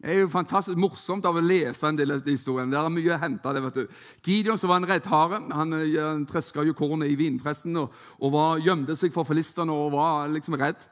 Det 0.00 0.14
er 0.14 0.20
jo 0.20 0.28
fantastisk 0.32 0.78
morsomt 0.78 1.26
av 1.26 1.36
å 1.36 1.42
lese 1.44 1.84
en 1.84 1.96
del 1.96 2.14
av 2.14 2.22
de 2.24 2.32
historiene. 2.32 2.70
Det 2.72 2.78
er 2.78 2.88
mye 2.88 3.16
å 3.16 3.18
hente 3.20 3.52
det, 3.52 3.62
vet 3.62 3.74
du. 3.74 3.88
Gideon 4.24 4.58
som 4.58 4.70
var 4.70 4.76
en 4.80 4.88
reddhare, 4.88 5.42
han, 5.52 5.72
eh, 5.72 5.98
han 6.00 6.22
treska 6.26 6.64
jo 6.64 6.72
kornet 6.72 7.10
i 7.10 7.18
vinpressen 7.18 7.76
og, 7.76 7.92
og 8.18 8.32
var, 8.32 8.62
gjemte 8.64 8.96
seg 8.96 9.12
for 9.12 9.28
filistene 9.28 9.74
og 9.74 9.92
var 9.92 10.28
liksom 10.32 10.56
redd. 10.56 10.88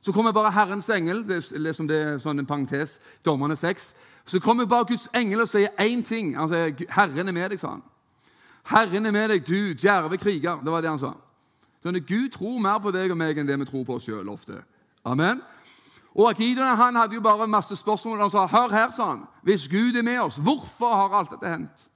Så 0.00 0.12
kommer 0.12 0.30
bare 0.32 0.52
Herrens 0.54 0.88
engel, 0.94 1.24
det 1.26 1.40
er 1.40 1.58
liksom 1.58 1.88
det 1.88 1.96
er 1.98 2.18
sånn 2.22 2.38
en 2.38 2.46
parentes, 2.46 3.00
dommerne 3.24 3.56
seks. 3.58 3.94
Så 4.26 4.38
kommer 4.38 4.68
bare 4.70 4.86
Guds 4.92 5.08
engel 5.14 5.42
og 5.42 5.50
sier 5.50 5.74
én 5.82 6.04
ting. 6.06 6.36
Han 6.36 6.48
sier, 6.48 6.86
'Herren 6.88 7.28
er 7.28 7.32
med 7.32 7.50
deg', 7.50 7.58
sa 7.58 7.74
han. 7.74 7.82
'Herren 8.66 9.06
er 9.06 9.10
med 9.10 9.28
deg, 9.30 9.46
du 9.46 9.74
djerve 9.74 10.16
kriger'. 10.16 10.64
Det 10.64 10.72
var 10.72 10.80
det 10.80 10.90
han 10.90 10.98
sa. 10.98 11.12
Sånn, 11.82 11.96
at 11.96 12.06
Gud 12.06 12.32
tror 12.34 12.58
mer 12.58 12.78
på 12.82 12.90
deg 12.90 13.10
og 13.10 13.16
meg 13.16 13.38
enn 13.38 13.46
det 13.46 13.58
vi 13.58 13.64
tror 13.64 13.84
på 13.86 13.94
oss 13.94 14.04
sjøl 14.08 14.28
ofte. 14.28 14.62
Amen. 15.04 15.42
Og 16.16 16.34
Gideon 16.34 16.76
han 16.76 16.96
hadde 16.96 17.14
jo 17.14 17.20
bare 17.20 17.46
masse 17.46 17.76
spørsmål. 17.76 18.20
Han 18.20 18.30
sa, 18.30 18.46
'Hør 18.46 18.70
her', 18.70 18.90
sa 18.90 19.10
han. 19.10 19.26
'Hvis 19.44 19.68
Gud 19.68 19.96
er 19.96 20.02
med 20.02 20.18
oss, 20.20 20.36
hvorfor 20.36 20.94
har 20.94 21.18
alt 21.18 21.30
dette 21.30 21.48
hendt?' 21.48 21.88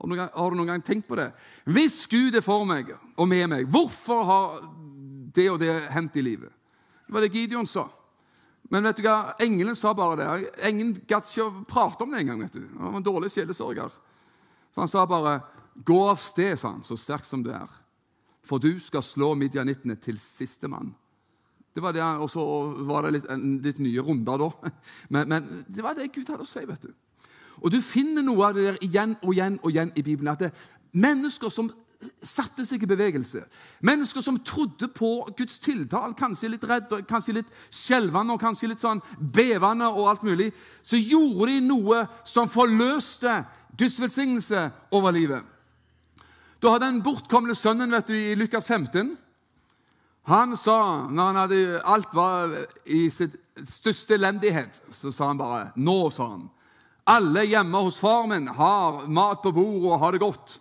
Har 0.00 0.50
du, 0.50 0.56
noen 0.56 0.66
gang, 0.66 0.84
tenkt 0.84 1.08
på 1.08 1.16
det? 1.16 1.32
Hvis 1.64 2.06
Gud 2.06 2.34
er 2.34 2.40
for 2.40 2.64
meg 2.64 2.86
og 3.16 3.28
med 3.28 3.46
meg, 3.48 3.64
hvorfor 3.64 4.24
har 4.24 4.60
det 5.34 5.50
og 5.50 5.58
det 5.58 5.88
hendt 5.90 6.16
i 6.16 6.20
livet? 6.20 6.52
Det 7.06 7.14
var 7.14 7.20
det 7.20 7.32
Gideon 7.32 7.66
sa. 7.66 7.86
Men 8.70 8.84
vet 8.84 8.96
du 8.96 9.02
hva? 9.02 9.34
engelen 9.40 9.74
sa 9.74 9.92
bare 9.94 10.16
det. 10.16 10.50
Engelen 10.68 11.02
gadd 11.08 11.24
ikke 11.24 11.46
å 11.46 11.64
prate 11.68 12.02
om 12.02 12.12
det 12.12 12.20
engang. 12.20 12.42
Han 12.42 12.92
var 12.92 12.96
en 12.96 13.02
dårlig 13.02 13.30
sjelesorger. 13.30 13.88
Så 14.74 14.80
han 14.82 14.88
sa 14.88 15.06
bare 15.06 15.40
'Gå 15.84 16.08
av 16.08 16.16
sted', 16.16 16.58
sa 16.58 16.70
han, 16.70 16.82
'så 16.82 16.96
sterk 16.96 17.24
som 17.24 17.42
du 17.42 17.50
er', 17.50 17.70
'for 18.42 18.58
du 18.58 18.78
skal 18.80 19.02
slå 19.02 19.34
midjanittene 19.34 19.94
til 19.94 20.16
sistemann'. 20.16 20.94
Det 21.74 21.82
var 21.82 21.92
det, 21.92 22.02
Og 22.02 22.30
så 22.30 22.42
var 22.86 23.02
det 23.02 23.12
litt, 23.12 23.26
litt 23.62 23.78
nye 23.78 24.00
runder 24.00 24.38
da. 24.38 24.50
Men, 25.10 25.28
men, 25.28 25.64
det 25.68 25.82
var 25.82 25.94
det 25.94 26.12
Gud 26.12 26.28
hadde 26.28 26.42
å 26.42 26.46
si. 26.46 26.64
vet 26.64 26.82
du. 26.82 26.92
Og 27.60 27.70
Du 27.70 27.80
finner 27.80 28.22
noe 28.22 28.46
av 28.46 28.54
det 28.54 28.64
der 28.64 28.78
igjen 28.80 29.16
og 29.22 29.34
igjen 29.34 29.58
og 29.62 29.70
igjen 29.70 29.92
i 29.96 30.02
Bibelen. 30.02 30.32
at 30.32 30.38
det, 30.38 30.52
Mennesker 30.92 31.48
som 31.48 31.70
satte 32.22 32.64
seg 32.66 32.82
i 32.82 32.88
bevegelse. 32.88 33.42
Mennesker 33.84 34.24
som 34.24 34.38
trodde 34.44 34.88
på 34.88 35.28
Guds 35.36 35.58
tiltale, 35.58 36.14
kanskje 36.16 36.50
litt 36.52 36.64
redd, 36.64 36.92
kanskje 37.08 37.38
litt 37.38 37.52
skjelvende 37.70 38.36
og 38.36 38.40
kanskje 38.40 38.70
litt 38.70 38.84
sånn 38.84 39.02
bevende 39.18 39.88
og 39.88 40.10
alt 40.10 40.24
mulig. 40.26 40.50
Så 40.82 41.00
gjorde 41.00 41.52
de 41.52 41.60
noe 41.66 42.06
som 42.24 42.48
forløste 42.48 43.42
Guds 43.76 44.00
velsignelse 44.00 44.70
over 44.96 45.12
livet. 45.12 45.44
Du 46.60 46.70
hadde 46.70 46.88
den 46.88 47.02
bortkomne 47.04 47.54
sønnen 47.54 47.92
vet 47.92 48.08
du, 48.08 48.16
i 48.16 48.36
Lukas 48.38 48.68
15. 48.68 49.16
Han 50.26 50.56
sa, 50.58 51.06
når 51.06 51.26
han 51.30 51.40
hadde, 51.42 51.58
alt 51.84 52.14
var 52.16 52.52
i 52.84 53.06
sitt 53.12 53.36
største 53.68 54.16
elendighet, 54.16 54.80
så 54.90 55.12
sa 55.14 55.30
han 55.30 55.38
bare 55.38 55.70
Nå, 55.76 56.10
sa 56.10 56.32
han. 56.32 56.48
Alle 57.06 57.44
hjemme 57.46 57.84
hos 57.86 58.00
far 58.02 58.26
min 58.26 58.48
har 58.50 59.04
mat 59.06 59.42
på 59.44 59.52
bordet 59.54 59.92
og 59.92 60.00
har 60.02 60.16
det 60.16 60.24
godt. 60.24 60.56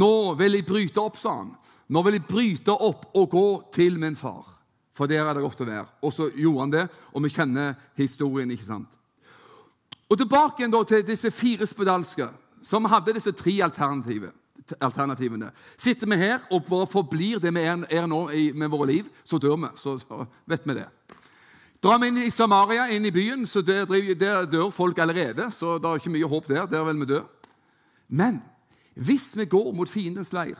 Nå 0.00 0.34
vil 0.38 0.56
jeg 0.56 0.66
bryte 0.68 1.02
opp, 1.02 1.18
sa 1.20 1.34
han. 1.42 1.50
Nå 1.92 2.02
vil 2.06 2.16
jeg 2.16 2.28
bryte 2.30 2.72
opp 2.72 3.04
og 3.12 3.28
gå 3.34 3.48
til 3.76 3.98
min 4.00 4.16
far. 4.16 4.46
For 4.96 5.10
der 5.10 5.26
er 5.26 5.36
det 5.36 5.44
godt 5.44 5.60
å 5.60 5.68
være. 5.68 5.84
Og 6.00 6.14
så 6.16 6.30
gjorde 6.32 6.62
han 6.62 6.72
det, 6.72 6.86
og 7.12 7.26
vi 7.26 7.34
kjenner 7.34 7.76
historien. 8.00 8.50
ikke 8.50 8.64
sant? 8.64 8.96
Og 10.08 10.16
Tilbake 10.16 10.62
igjen 10.62 10.72
da 10.72 10.80
til 10.88 11.04
disse 11.04 11.30
fire 11.30 11.68
spedalske, 11.68 12.30
som 12.64 12.88
hadde 12.88 13.18
disse 13.18 13.36
tre 13.36 13.58
alternativene. 13.66 14.32
Sitter 15.76 16.10
vi 16.10 16.16
her 16.16 16.40
og 16.50 16.64
bare 16.66 16.88
forblir 16.90 17.38
det 17.42 17.52
vi 17.54 17.62
er, 17.62 18.06
nå 18.06 18.22
i, 18.34 18.50
med 18.52 18.70
våre 18.72 18.88
liv, 18.90 19.10
så 19.24 19.38
dør 19.38 19.56
vi. 19.56 19.70
Så, 19.78 19.98
så 20.02 20.26
vet 20.46 20.66
vi 20.66 20.78
det. 20.78 20.88
Drar 21.82 22.00
vi 22.02 22.08
inn 22.10 22.18
i 22.24 22.32
Samaria, 22.34 22.88
inn 22.90 23.06
i 23.06 23.14
byen, 23.14 23.46
så 23.46 23.62
der, 23.62 23.86
der 24.18 24.46
dør 24.50 24.70
folk 24.74 24.98
allerede. 24.98 25.50
Så 25.54 25.76
det 25.78 25.90
er 25.90 26.00
ikke 26.00 26.14
mye 26.14 26.30
håp 26.30 26.48
der. 26.50 26.66
Der 26.70 26.84
vil 26.88 27.00
vi 27.04 27.10
dø. 27.12 27.20
Men 28.08 28.40
hvis 28.94 29.34
vi 29.36 29.44
går 29.44 29.72
mot 29.76 29.90
fiendens 29.90 30.32
leir, 30.32 30.58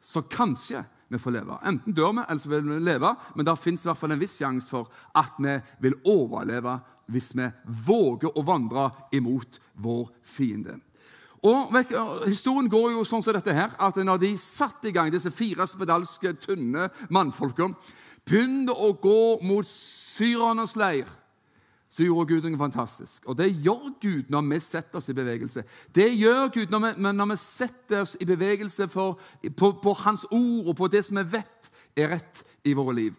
så 0.00 0.22
kanskje 0.22 0.84
vi 1.08 1.18
får 1.18 1.36
leve. 1.36 1.58
Enten 1.66 1.94
dør 1.94 2.14
vi, 2.16 2.24
eller 2.24 2.42
så 2.42 2.50
vil 2.50 2.68
vi 2.70 2.80
leve, 2.82 3.14
men 3.36 3.46
det 3.46 3.58
fins 3.58 3.86
en 3.86 4.18
viss 4.18 4.38
sjanse 4.40 4.70
for 4.70 4.90
at 5.14 5.38
vi 5.38 5.58
vil 5.80 5.98
overleve 6.04 6.78
hvis 7.06 7.34
vi 7.38 7.46
våger 7.86 8.34
å 8.34 8.42
vandre 8.42 8.90
imot 9.14 9.60
vår 9.74 10.08
fiende. 10.24 10.80
Og 11.46 11.76
Historien 12.26 12.70
går 12.70 12.96
jo 12.96 13.04
sånn 13.06 13.22
som 13.22 13.36
dette 13.36 13.54
her, 13.54 13.76
at 13.78 14.00
når 14.02 14.22
de 14.24 14.32
satte 14.40 14.90
i 14.90 14.94
gang, 14.94 15.12
disse 15.14 15.30
fire 15.34 15.68
spedalske, 15.70 16.34
tynne 16.42 16.88
mannfolkene, 17.12 17.76
begynte 18.26 18.74
å 18.74 18.90
gå 18.98 19.20
mot 19.46 19.68
syrernes 19.70 20.74
leir 20.78 21.06
så 21.96 22.04
gjorde 22.04 22.34
Gud 22.34 22.44
noe 22.44 22.60
fantastisk. 22.60 23.24
Og 23.24 23.38
det 23.38 23.46
gjør 23.64 23.92
Gud 24.02 24.32
når 24.32 24.48
vi 24.50 24.58
setter 24.60 24.98
oss 24.98 25.08
i 25.08 25.16
bevegelse. 25.16 25.62
Det 25.94 26.08
gjør 26.12 26.50
Gud 26.52 26.74
når 26.74 26.82
vi, 26.84 27.12
når 27.16 27.30
vi 27.30 27.36
setter 27.40 28.02
oss 28.02 28.16
i 28.20 28.28
bevegelse 28.28 28.88
for, 28.92 29.20
på, 29.56 29.70
på, 29.82 29.94
Hans 30.02 30.26
ord 30.28 30.72
og 30.72 30.76
på 30.76 30.90
det 30.92 31.06
som 31.06 31.16
vi 31.16 31.24
vet 31.38 31.70
er 31.96 32.12
rett 32.12 32.42
i 32.66 32.74
våre 32.76 32.96
liv. 32.98 33.14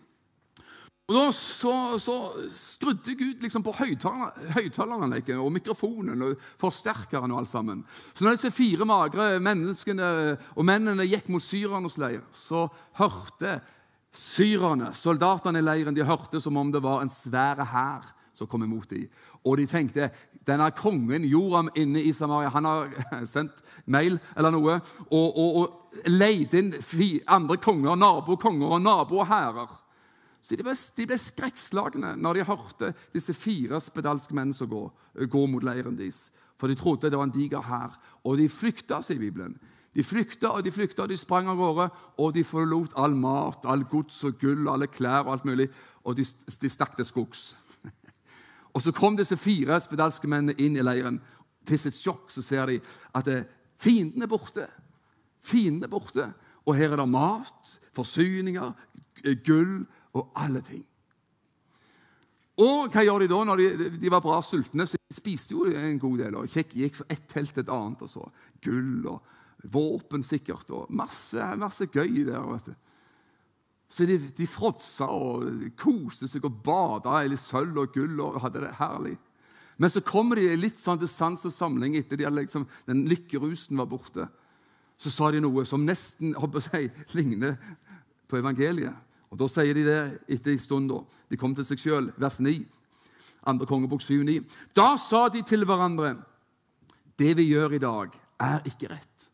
Og 1.08 1.16
Da 1.16 1.30
så, 1.32 1.74
så 2.04 2.14
skrudde 2.52 3.14
Gud 3.16 3.40
liksom 3.40 3.64
på 3.64 3.72
høyttaleranlegget 3.78 5.38
og 5.40 5.54
mikrofonen 5.56 6.26
og 6.26 6.42
forsterkeren 6.60 7.32
og 7.32 7.40
alt 7.40 7.52
sammen. 7.54 7.86
Så 8.12 8.26
når 8.26 8.36
disse 8.36 8.52
fire 8.52 8.84
magre 8.84 9.30
menneskene 9.40 10.10
og 10.52 10.68
mennene 10.68 11.08
gikk 11.08 11.30
mot 11.32 11.46
syrernes 11.46 11.96
leir, 11.96 12.26
så 12.36 12.66
hørte 13.00 13.62
syrerne, 14.12 14.92
soldatene 14.92 15.64
i 15.64 15.64
leiren, 15.64 15.96
de 15.96 16.04
hørte 16.04 16.44
som 16.44 16.60
om 16.60 16.76
det 16.76 16.84
var 16.84 17.06
en 17.06 17.14
svær 17.14 17.64
hær 17.72 18.12
som 18.36 18.52
kom 18.52 18.68
imot 18.68 18.92
dem. 18.92 19.08
Og 19.48 19.62
de 19.62 19.72
tenkte 19.72 20.12
denne 20.44 20.68
kongen 20.76 21.24
Joram 21.24 21.72
inne 21.80 22.04
i 22.04 22.12
Samaria 22.12 22.52
han 22.52 22.68
har 22.68 22.92
sendt 23.34 23.64
mail 23.86 24.20
eller 24.36 24.52
noe 24.52 24.82
og, 25.08 25.28
og, 25.40 25.58
og 25.64 26.08
leid 26.12 26.52
inn 26.52 26.76
andre 27.32 27.64
konger, 27.64 27.96
nabokonger 27.96 28.76
og 28.76 28.82
nabohærer. 28.84 29.87
Så 30.48 30.56
De 30.56 30.64
ble, 30.64 30.72
de 30.72 31.06
ble 31.10 31.18
skrekkslagne 31.20 32.14
når 32.16 32.38
de 32.38 32.44
hørte 32.48 32.94
disse 33.12 33.34
fire 33.36 33.82
spedalske 33.84 34.32
mennene 34.32 34.56
som 34.56 34.70
går, 34.72 34.86
går 35.28 35.48
mot 35.52 35.66
leiren 35.66 35.98
deres. 36.00 36.30
For 36.56 36.72
de 36.72 36.78
trodde 36.80 37.10
det 37.12 37.20
var 37.20 37.28
en 37.28 37.34
diger 37.36 37.66
hær. 37.68 37.98
Og 38.24 38.38
de 38.40 38.48
flykta, 38.48 39.02
sier 39.04 39.20
Bibelen. 39.20 39.58
De 39.92 40.06
flykta 40.08 40.54
og 40.56 40.64
de 40.64 40.72
flykta, 40.72 41.04
og 41.04 41.12
de 41.12 41.18
sprang 41.20 41.50
av 41.52 41.60
gårde, 41.60 41.90
og 42.24 42.32
de 42.36 42.46
forlot 42.48 42.96
all 42.96 43.16
mat, 43.18 43.68
all 43.68 43.84
gods 43.92 44.22
og 44.24 44.40
gull, 44.40 44.70
alle 44.72 44.88
klær 44.88 45.26
og 45.26 45.34
alt 45.36 45.50
mulig, 45.50 45.68
og 46.08 46.16
de, 46.16 46.24
de 46.24 46.72
stakk 46.72 46.96
til 46.96 47.10
skogs. 47.10 47.50
Og 48.78 48.82
Så 48.82 48.92
kom 48.94 49.18
disse 49.18 49.36
fire 49.42 49.80
spedalske 49.82 50.30
mennene 50.30 50.54
inn 50.62 50.78
i 50.78 50.84
leiren. 50.86 51.18
Til 51.68 51.80
sitt 51.82 51.98
sjokk 51.98 52.30
så 52.32 52.44
ser 52.46 52.70
de 52.70 52.76
at 53.18 53.30
fienden 53.82 54.22
er 54.22 54.30
borte. 54.30 54.68
Fienden 55.42 55.84
er 55.84 55.92
borte. 55.92 56.28
Og 56.64 56.78
her 56.78 56.94
er 56.94 57.02
det 57.02 57.10
mat, 57.10 57.74
forsyninger, 57.98 58.76
gull 59.48 59.88
og 60.18 60.32
alle 60.38 60.62
ting. 60.66 60.84
Og 62.58 62.90
hva 62.90 63.04
gjør 63.06 63.22
de 63.22 63.30
da 63.30 63.40
når 63.46 63.62
de, 63.62 63.90
de 64.02 64.12
var 64.12 64.24
bra 64.26 64.40
sultne? 64.42 64.88
Så 64.90 64.98
De 64.98 65.16
spiste 65.16 65.54
jo 65.54 65.68
en 65.70 66.00
god 66.02 66.18
del. 66.24 66.36
og 66.40 66.50
Gikk, 66.50 66.74
gikk 66.74 66.96
fra 67.00 67.06
ett 67.14 67.28
telt 67.30 67.54
til 67.54 67.64
et 67.64 67.74
annet. 67.74 68.02
og 68.02 68.10
så 68.10 68.26
Gull 68.66 69.06
og 69.06 69.22
våpen 69.72 70.26
sikkert. 70.26 70.72
og 70.72 70.90
Masse, 70.90 71.38
masse 71.58 71.86
gøy 71.86 72.26
der. 72.26 72.42
vet 72.42 72.72
du. 72.72 72.76
Så 73.90 74.06
de, 74.06 74.18
de 74.18 74.48
fråtsa 74.50 75.08
og 75.08 75.46
koste 75.80 76.28
seg 76.28 76.44
og 76.44 76.58
bada 76.66 77.22
i 77.24 77.38
sølv 77.40 77.78
og 77.78 77.94
gull 77.94 78.20
og 78.20 78.42
hadde 78.44 78.66
det 78.66 78.74
herlig. 78.82 79.16
Men 79.78 79.94
så 79.94 80.02
kommer 80.02 80.36
de 80.36 80.50
litt 80.58 80.82
sånn 80.82 81.00
til 81.00 81.08
sans 81.08 81.46
og 81.46 81.54
samling 81.54 81.96
etter 81.96 82.18
de 82.18 82.28
liksom, 82.34 82.66
den 82.90 83.06
lykkerusen 83.08 83.78
var 83.78 83.88
borte. 83.88 84.26
Så 84.98 85.14
sa 85.14 85.30
de 85.32 85.40
noe 85.44 85.64
som 85.70 85.86
nesten 85.86 86.34
jeg, 86.34 86.92
ligner 87.18 87.56
på 88.28 88.42
evangeliet. 88.42 88.98
Og 89.32 89.40
Da 89.40 89.48
sier 89.48 89.74
de 89.74 89.84
det 89.84 90.20
etter 90.28 90.52
en 90.52 90.60
stund. 90.60 90.90
da. 90.90 91.02
De 91.30 91.38
kom 91.38 91.56
til 91.56 91.66
seg 91.66 91.80
sjøl, 91.80 92.12
vers 92.18 92.40
9. 92.40 92.66
Andre 93.46 93.66
kongebok 93.66 94.02
7-9. 94.02 94.44
Da 94.76 94.96
sa 94.98 95.28
de 95.30 95.42
til 95.42 95.66
hverandre 95.66 96.18
Det 97.20 97.38
vi 97.38 97.44
gjør 97.44 97.74
i 97.74 97.80
dag, 97.80 98.10
er 98.40 98.60
ikke 98.66 98.88
rett. 98.92 99.30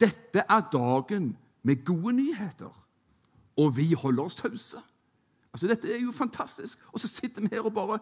Dette 0.00 0.44
er 0.48 0.62
dagen 0.72 1.36
med 1.62 1.84
gode 1.84 2.12
nyheter 2.12 2.72
og 3.56 3.76
vi 3.76 3.92
holder 3.92 4.24
oss 4.24 4.34
tause. 4.34 4.80
Altså, 5.52 5.66
Dette 5.68 5.92
er 5.92 6.00
jo 6.00 6.12
fantastisk. 6.12 6.78
Og 6.92 7.00
så 7.00 7.08
sitter 7.08 7.42
vi 7.42 7.48
her 7.52 7.60
og 7.60 7.74
bare 7.74 7.98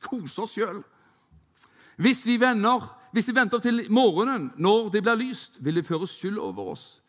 koser 0.00 0.42
oss 0.42 0.54
sjøl. 0.54 0.82
Hvis 1.96 2.26
vi 2.26 2.38
hvis 3.12 3.28
vi 3.28 3.34
venter 3.34 3.58
til 3.58 3.86
morgenen, 3.90 4.52
når 4.56 4.88
det 4.88 5.02
blir 5.02 5.14
lyst, 5.14 5.64
vil 5.64 5.74
det 5.74 5.86
føre 5.86 6.06
skyld 6.06 6.38
over 6.38 6.70
oss. 6.72 7.02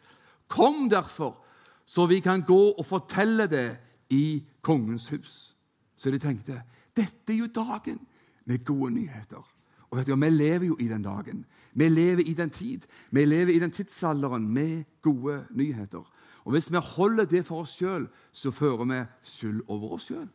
Kom 0.47 0.89
derfor, 0.89 1.45
så 1.85 2.05
vi 2.05 2.19
kan 2.19 2.41
gå 2.47 2.61
og 2.71 2.85
fortelle 2.85 3.47
det 3.47 3.77
i 4.09 4.43
kongens 4.61 5.09
hus. 5.09 5.55
Så 5.97 6.11
de 6.11 6.19
tenkte 6.19 6.61
dette 6.97 7.33
er 7.33 7.37
jo 7.37 7.47
dagen 7.47 7.99
med 8.45 8.65
gode 8.65 8.91
nyheter. 8.93 9.43
Og 9.91 9.97
vet 9.97 10.07
du, 10.07 10.15
Vi 10.15 10.29
lever 10.29 10.65
jo 10.65 10.77
i 10.79 10.87
den 10.87 11.01
dagen. 11.01 11.45
Vi 11.73 11.89
lever 11.89 12.23
i 12.27 12.33
den 12.33 12.49
tid. 12.49 12.87
Vi 13.11 13.25
lever 13.25 13.53
i 13.53 13.59
den 13.59 13.71
tidsalderen 13.71 14.47
med 14.47 14.83
gode 15.01 15.45
nyheter. 15.51 16.03
Og 16.43 16.51
Hvis 16.51 16.71
vi 16.71 16.77
holder 16.77 17.25
det 17.25 17.45
for 17.45 17.61
oss 17.61 17.77
sjøl, 17.77 18.07
så 18.31 18.51
fører 18.51 18.85
vi 18.85 19.05
skyld 19.23 19.61
over 19.67 19.93
oss 19.93 20.03
sjøl. 20.03 20.27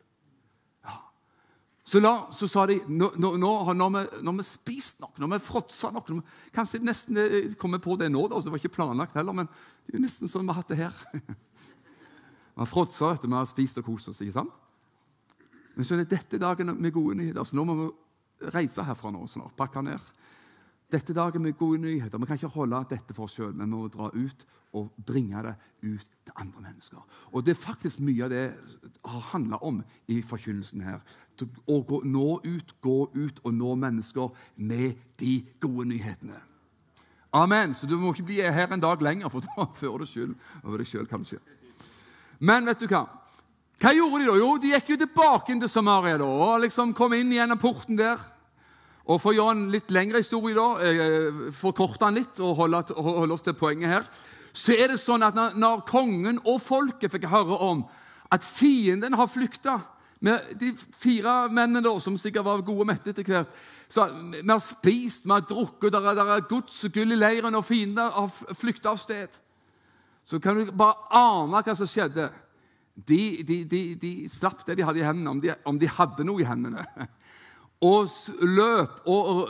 Ja. 1.93 2.01
la, 2.01 2.15
så, 2.35 2.49
sa 2.51 2.67
de 2.67 2.81
nå, 2.89 3.13
nå, 3.17 3.33
når, 3.39 3.91
vi, 3.95 4.05
har 4.27 4.39
vi 4.39 4.47
spist 4.47 5.01
nok, 5.01 5.17
nå 5.19 5.29
har 5.29 5.39
vi 5.39 5.47
fråtsa 5.47 5.93
nok 5.95 6.11
vi, 6.11 6.21
Kanskje 6.55 6.83
nesten 6.83 7.19
kommer 7.61 7.79
på 7.83 7.97
det 8.01 8.11
nå, 8.11 8.27
da, 8.29 8.41
så 8.41 8.49
det 8.49 8.57
var 8.57 8.63
ikke 8.63 8.77
planlagt 8.79 9.15
heller, 9.15 9.37
men 9.37 9.51
det 9.87 9.95
er 9.95 10.01
jo 10.01 10.05
nesten 10.07 10.31
sånn 10.31 10.47
vi 10.47 10.55
har 10.55 10.61
hatt 10.63 10.73
det 10.73 10.81
her. 10.83 11.03
Vi 12.57 12.63
har 12.63 12.69
fråtsa 12.71 13.11
vi 13.21 13.29
har 13.35 13.45
spist 13.45 13.77
og 13.77 13.85
kost 13.85 14.09
oss. 14.09 14.21
ikke 14.25 14.33
sant? 14.33 14.53
Men 15.77 15.85
så 15.85 15.93
er 15.93 15.99
det 16.01 16.15
dette 16.15 16.39
dagen 16.41 16.71
med 16.81 16.93
gode 16.95 17.19
nyheter. 17.19 17.45
Så 17.45 17.57
nå 17.59 17.67
må 17.69 17.75
vi 17.77 17.89
reise 18.55 18.81
herfra 18.81 19.11
nå 19.13 19.27
snart. 19.29 19.53
Pakke 19.59 19.83
ned. 19.85 20.01
Dette 20.93 21.15
dagen 21.15 21.43
med 21.43 21.57
gode 21.59 21.79
nyheter. 21.83 22.19
Vi 22.19 22.27
kan 22.27 22.39
ikke 22.39 22.55
holde 22.55 22.85
dette 22.91 23.15
for 23.15 23.27
oss 23.27 23.35
sjøl, 23.35 23.55
men 23.55 23.67
vi 23.67 23.75
må 23.75 23.89
dra 23.91 24.11
ut 24.15 24.47
og 24.77 24.91
bringe 25.07 25.43
det 25.43 25.55
ut 25.83 26.07
til 26.25 26.35
andre 26.37 26.61
mennesker. 26.61 27.01
Og 27.33 27.45
Det 27.45 27.51
er 27.51 27.61
faktisk 27.61 28.01
mye 28.01 28.25
av 28.25 28.31
det 28.31 28.55
har 29.05 29.21
handla 29.33 29.57
om 29.63 29.83
i 30.09 30.21
forkynnelsen 30.23 30.81
her. 30.81 31.01
Å 31.43 31.81
gå, 31.83 32.03
nå 32.05 32.41
ut, 32.45 32.75
gå 32.81 32.99
ut 33.15 33.41
og 33.43 33.55
nå 33.55 33.75
mennesker 33.75 34.31
med 34.57 34.95
de 35.19 35.41
gode 35.61 35.89
nyhetene. 35.89 36.39
Amen. 37.33 37.75
Så 37.75 37.87
du 37.87 37.97
må 37.99 38.13
ikke 38.15 38.31
bli 38.31 38.41
her 38.41 38.73
en 38.73 38.81
dag 38.81 39.03
lenger, 39.03 39.29
for 39.29 39.45
da 39.47 39.67
fører 39.75 40.05
du 40.05 40.07
skyld 40.07 40.35
over 40.63 40.79
deg 40.79 40.89
sjøl, 40.89 41.07
kanskje. 41.11 41.41
Men 42.39 42.67
vet 42.67 42.81
du 42.81 42.87
hva? 42.87 43.07
Hva 43.81 43.93
gjorde 43.93 44.23
de 44.23 44.31
da? 44.31 44.39
Jo, 44.41 44.55
de 44.61 44.73
gikk 44.73 44.95
jo 44.95 45.03
tilbake 45.03 45.53
inn 45.53 45.61
til 45.61 45.69
Samaria 45.69 46.17
da, 46.21 46.25
og 46.25 46.63
liksom 46.65 46.95
kom 46.97 47.13
inn 47.17 47.35
gjennom 47.35 47.61
porten 47.61 47.99
der. 47.99 48.21
Og 49.07 49.21
For 49.23 49.31
å 49.31 49.37
gjøre 49.37 49.55
en 49.55 49.67
litt 49.71 49.93
lengre 49.95 50.19
historie, 50.19 50.57
da, 50.57 50.83
eh, 50.83 51.53
forkorte 51.55 52.05
den 52.05 52.19
litt 52.19 52.41
og 52.43 52.57
holde, 52.59 52.83
holde, 52.97 53.33
oss 53.33 53.43
til 53.43 53.55
poenget 53.55 53.89
her, 53.89 54.09
så 54.53 54.73
er 54.75 54.89
det 54.89 54.99
sånn 54.99 55.23
at 55.23 55.35
når, 55.35 55.85
kongen 55.87 56.41
og 56.45 56.61
folket 56.65 57.13
fikk 57.13 57.29
høre 57.31 57.59
om 57.61 57.85
at 58.33 58.43
fienden 58.43 59.15
har 59.15 59.29
flykta 59.31 59.79
med 60.21 60.57
de 60.59 60.73
fire 60.99 61.47
mennene 61.53 61.85
da, 61.85 61.93
som 62.01 62.17
sikkert 62.19 62.45
var 62.45 62.65
gode 62.67 62.83
og 62.83 62.89
mette 62.89 63.13
etter 63.13 63.23
hvert 63.23 63.53
så 63.89 64.09
Vi 64.33 64.43
har 64.49 64.59
spist, 64.59 65.25
vi 65.25 65.31
har 65.31 65.45
drukket, 65.47 65.93
det 65.93 66.01
er, 66.01 66.23
er 66.27 66.49
gods 66.51 66.85
og 66.85 66.93
gull 66.93 67.13
i 67.15 67.19
leiren, 67.19 67.55
og 67.55 67.65
fiender 67.65 68.11
har 68.11 68.55
flykta 68.59 68.91
av 68.91 68.99
sted. 68.99 69.37
Så 70.27 70.41
kan 70.43 70.59
du 70.59 70.73
bare 70.75 71.07
ane 71.15 71.63
hva 71.63 71.77
som 71.79 71.87
skjedde. 71.87 72.27
De, 72.97 73.45
de, 73.47 73.61
de, 73.69 73.83
de 74.01 74.11
slapp 74.33 74.65
det 74.67 74.79
de 74.79 74.87
hadde 74.89 74.99
i 74.99 75.07
hendene, 75.07 75.31
om 75.31 75.41
de, 75.41 75.53
om 75.69 75.79
de 75.79 75.87
hadde 75.87 76.25
noe 76.27 76.43
i 76.43 76.49
hendene 76.49 76.83
og 77.85 78.09
løp 78.41 79.03
og 79.11 79.43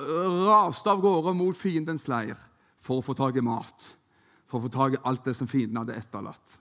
raste 0.47 0.91
av 0.91 1.03
gårde 1.03 1.35
mot 1.39 1.57
fiendens 1.57 2.09
leir 2.11 2.39
for 2.83 2.99
å 2.99 3.05
få 3.05 3.15
tak 3.19 3.37
i 3.39 3.45
mat. 3.45 3.93
For 4.47 4.59
å 4.59 4.67
få 4.67 4.73
tak 4.73 4.97
i 4.97 5.03
alt 5.07 5.25
det 5.27 5.37
som 5.39 5.51
fienden 5.51 5.79
hadde 5.81 5.99
etterlatt. 5.99 6.59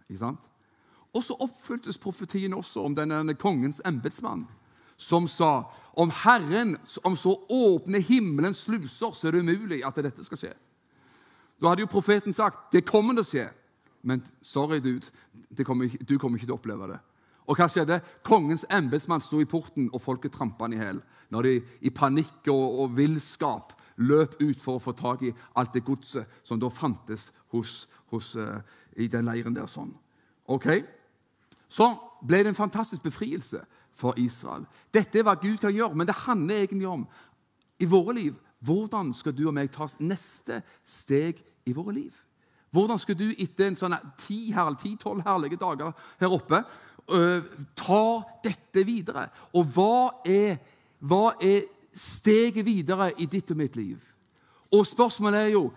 Og 1.15 1.23
så 1.23 1.37
oppfyltes 1.39 1.99
profetien 2.01 2.53
også 2.53 2.83
om 2.85 2.95
denne 2.97 3.37
kongens 3.39 3.81
embetsmann, 3.85 4.45
som 4.97 5.27
sa 5.27 5.65
om 5.93 6.11
Herren 6.23 6.75
om 7.03 7.17
så 7.19 7.33
åpner 7.51 8.03
himmelens 8.03 8.63
sluser, 8.63 9.11
så 9.11 9.27
er 9.27 9.35
det 9.35 9.43
umulig 9.43 9.81
at 9.85 9.97
dette 9.99 10.23
skal 10.23 10.39
skje. 10.39 10.53
Da 11.59 11.71
hadde 11.71 11.85
jo 11.85 11.91
profeten 11.91 12.35
sagt 12.35 12.71
det 12.75 12.85
kommer 12.87 13.15
til 13.15 13.23
å 13.23 13.27
skje, 13.27 13.45
men 14.05 14.23
sorry, 14.43 14.79
dude, 14.83 15.07
kommer, 15.65 15.89
du 15.89 16.17
kommer 16.19 16.37
ikke 16.37 16.49
til 16.49 16.55
å 16.55 16.59
oppleve 16.59 16.89
det. 16.93 16.99
Og 17.45 17.57
hva 17.57 17.67
skjedde? 17.69 17.99
Kongens 18.25 18.65
embetsmann 18.73 19.23
sto 19.23 19.39
i 19.41 19.49
porten, 19.49 19.89
og 19.93 20.01
folket 20.01 20.33
trampa 20.33 20.65
han 20.65 20.73
i 20.73 20.81
hæl. 20.81 21.01
Når 21.33 21.47
de 21.47 21.55
i 21.81 21.91
panikk 21.93 22.49
og, 22.53 22.79
og 22.83 22.95
villskap 22.97 23.75
løp 23.97 24.35
ut 24.41 24.61
for 24.61 24.77
å 24.77 24.83
få 24.83 24.95
tak 24.97 25.23
i 25.23 25.33
alt 25.55 25.73
det 25.73 25.85
godset 25.85 26.41
som 26.43 26.59
da 26.59 26.69
fantes 26.73 27.29
hos, 27.53 27.85
hos, 28.11 28.33
uh, 28.35 28.59
i 28.97 29.07
den 29.07 29.27
leiren 29.27 29.55
der. 29.55 29.69
sånn. 29.71 29.93
Ok? 30.51 30.67
Så 31.69 31.87
ble 32.25 32.43
det 32.43 32.53
en 32.53 32.57
fantastisk 32.57 33.03
befrielse 33.03 33.63
for 33.95 34.17
Israel. 34.19 34.65
Dette 34.93 35.19
er 35.19 35.27
hva 35.27 35.37
Gud 35.39 35.57
kan 35.61 35.73
gjøre, 35.73 35.95
men 35.95 36.07
det 36.07 36.23
handler 36.25 36.65
egentlig 36.65 36.87
om 36.87 37.07
i 37.79 37.87
våre 37.89 38.15
liv 38.15 38.35
hvordan 38.65 39.11
skal 39.13 39.35
du 39.35 39.45
og 39.47 39.53
meg 39.55 39.69
ta 39.73 39.85
neste 40.01 40.61
steg 40.87 41.41
i 41.67 41.73
våre 41.75 41.93
liv. 41.93 42.13
Hvordan 42.75 42.99
skal 42.99 43.15
du 43.15 43.29
etter 43.31 43.69
en 43.69 43.77
sånn 43.79 43.95
ti-tolv 44.19 45.23
herlige 45.23 45.59
dager 45.61 45.93
her 46.19 46.33
oppe 46.33 46.63
ta 47.05 48.05
dette 48.43 48.85
videre. 48.85 49.27
Og 49.53 49.65
hva 49.75 50.21
er, 50.25 50.57
hva 50.99 51.35
er 51.41 51.67
steget 51.95 52.65
videre 52.65 53.11
i 53.21 53.27
ditt 53.29 53.51
og 53.51 53.59
mitt 53.59 53.75
liv? 53.75 53.99
Og 54.73 54.87
spørsmålet 54.87 55.39
er 55.39 55.53
jo 55.55 55.71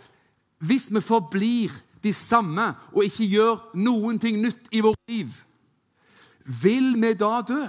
Hvis 0.59 0.89
vi 0.91 1.01
forblir 1.01 1.71
de 2.03 2.13
samme 2.13 2.75
og 2.93 3.05
ikke 3.05 3.27
gjør 3.31 3.69
noen 3.79 4.19
ting 4.19 4.41
nytt 4.43 4.67
i 4.75 4.81
vårt 4.83 4.99
liv, 5.09 5.29
vil 6.43 6.97
vi 6.99 7.13
da 7.15 7.43
dø? 7.47 7.61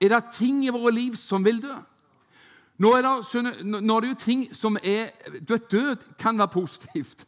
Er 0.00 0.08
det 0.08 0.30
ting 0.36 0.64
i 0.64 0.70
våre 0.70 0.92
liv 0.94 1.16
som 1.18 1.44
vil 1.44 1.58
dø? 1.62 1.74
Nå 2.78 2.92
er 2.96 3.02
det, 3.02 3.66
nå 3.66 3.96
er 3.96 4.00
det 4.00 4.12
jo 4.12 4.20
ting 4.22 4.44
som 4.54 4.78
er 4.78 5.10
du 5.40 5.52
vet, 5.52 5.66
Død 5.70 6.06
kan 6.18 6.38
være 6.38 6.48
positivt. 6.48 7.26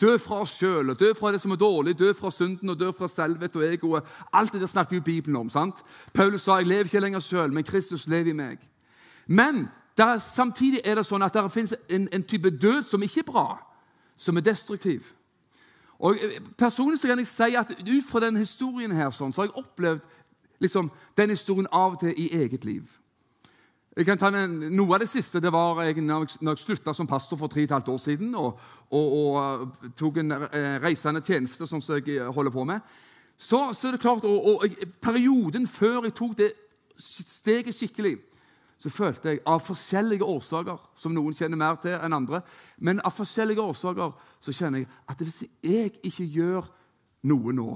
Dø 0.00 0.18
fra 0.20 0.42
oss 0.42 0.58
sjøl, 0.58 0.92
dø 0.98 1.12
fra 1.16 1.32
det 1.32 1.40
som 1.40 1.52
er 1.54 1.56
dårlig, 1.56 1.94
dø 1.98 2.12
fra 2.12 2.30
synden 2.30 2.70
og 2.70 2.80
dø 2.80 2.90
fra 2.92 3.08
selvhet 3.08 3.56
og 3.56 3.64
egoet. 3.64 4.04
Alt 4.32 4.52
det 4.52 4.60
der 4.60 4.68
snakker 4.68 4.96
jo 4.96 5.02
Bibelen 5.02 5.36
om. 5.36 5.50
sant? 5.50 5.74
Paulus 6.12 6.42
sa 6.42 6.58
jeg 6.58 6.66
lever 6.66 6.84
ikke 6.84 7.00
lenger 7.00 7.20
sjøl, 7.20 7.52
men 7.52 7.64
Kristus 7.64 8.06
lever 8.06 8.30
i 8.30 8.36
meg. 8.36 8.58
Men 9.26 9.68
der, 9.96 10.18
samtidig 10.18 10.80
er 10.84 10.94
det 10.94 11.06
sånn 11.06 11.22
at 11.22 11.34
det 11.34 11.46
finnes 11.52 11.74
en, 11.88 12.08
en, 12.12 12.22
type 12.22 12.50
død 12.50 12.82
som 12.86 13.02
ikke 13.02 13.20
er 13.20 13.30
bra, 13.32 13.46
som 14.16 14.36
er 14.36 14.44
destruktiv. 14.46 15.08
Og 15.98 16.14
eh, 16.14 16.38
Personlig 16.58 17.00
så 17.00 17.08
kan 17.08 17.18
jeg 17.18 17.26
si 17.26 17.56
at 17.56 17.72
ut 17.80 18.06
fra 18.10 18.20
denne 18.20 18.38
historien 18.38 18.92
her, 18.92 19.10
sånn, 19.10 19.32
så 19.32 19.42
har 19.42 19.48
jeg 19.48 19.64
opplevd 19.64 20.00
liksom, 20.60 20.90
den 21.16 21.30
historien 21.30 21.66
av 21.72 21.96
og 21.96 22.00
til 22.00 22.14
i 22.14 22.28
eget 22.42 22.64
liv. 22.64 22.84
Jeg 23.98 24.06
kan 24.06 24.18
ta 24.18 24.28
en, 24.30 24.52
Noe 24.78 24.94
av 24.94 25.02
det 25.02 25.08
siste 25.10 25.40
det 25.42 25.50
var 25.50 25.80
jeg, 25.82 25.96
når 26.06 26.22
jeg, 26.22 26.38
når 26.46 26.54
jeg 26.54 26.62
slutta 26.62 26.92
som 26.94 27.06
pastor 27.10 27.38
for 27.40 27.50
tre 27.50 27.64
og 27.64 27.66
et 27.66 27.72
halvt 27.74 27.88
år 27.90 27.96
siden 27.98 28.34
og, 28.38 28.60
og, 28.94 29.16
og 29.18 29.38
uh, 29.42 29.88
tok 29.98 30.20
en 30.22 30.36
uh, 30.36 30.76
reisende 30.84 31.22
tjeneste, 31.26 31.66
sånn 31.66 31.82
som 31.82 31.98
jeg 31.98 32.20
uh, 32.20 32.28
holder 32.34 32.54
på 32.54 32.62
med. 32.68 32.92
Så, 33.34 33.58
så 33.74 33.88
er 33.88 33.96
det 33.96 34.02
klart, 34.04 34.22
og, 34.22 34.46
og, 34.52 34.76
Perioden 35.02 35.66
før 35.66 36.06
jeg 36.06 36.14
tok 36.14 36.36
det 36.38 36.52
steget 36.98 37.74
skikkelig, 37.74 38.14
så 38.78 38.92
følte 38.94 39.32
jeg 39.32 39.42
av 39.50 39.64
forskjellige 39.66 40.30
årsaker, 40.30 40.78
som 40.94 41.14
noen 41.14 41.34
kjenner 41.34 41.58
mer 41.58 41.82
til 41.82 41.98
enn 41.98 42.14
andre, 42.14 42.44
men 42.78 43.02
av 43.02 43.16
forskjellige 43.18 43.64
årsaker 43.66 44.14
så 44.38 44.54
kjenner 44.54 44.84
jeg 44.84 44.90
at 45.10 45.26
hvis 45.26 45.42
jeg 45.42 45.90
ikke 46.06 46.30
gjør 46.38 46.70
noe 47.26 47.58
nå, 47.58 47.72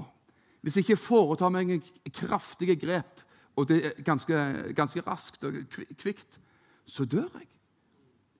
hvis 0.63 0.79
jeg 0.79 0.87
ikke 0.87 1.03
foretar 1.03 1.51
meg 1.51 1.75
en 1.75 1.83
kraftige 2.15 2.79
grep 2.79 3.27
og 3.55 3.67
det 3.69 3.79
er 3.85 4.03
ganske, 4.03 4.37
ganske 4.75 5.01
raskt 5.05 5.43
og 5.43 5.53
kvikt, 5.97 6.39
så 6.85 7.05
dør 7.05 7.29
jeg. 7.39 7.47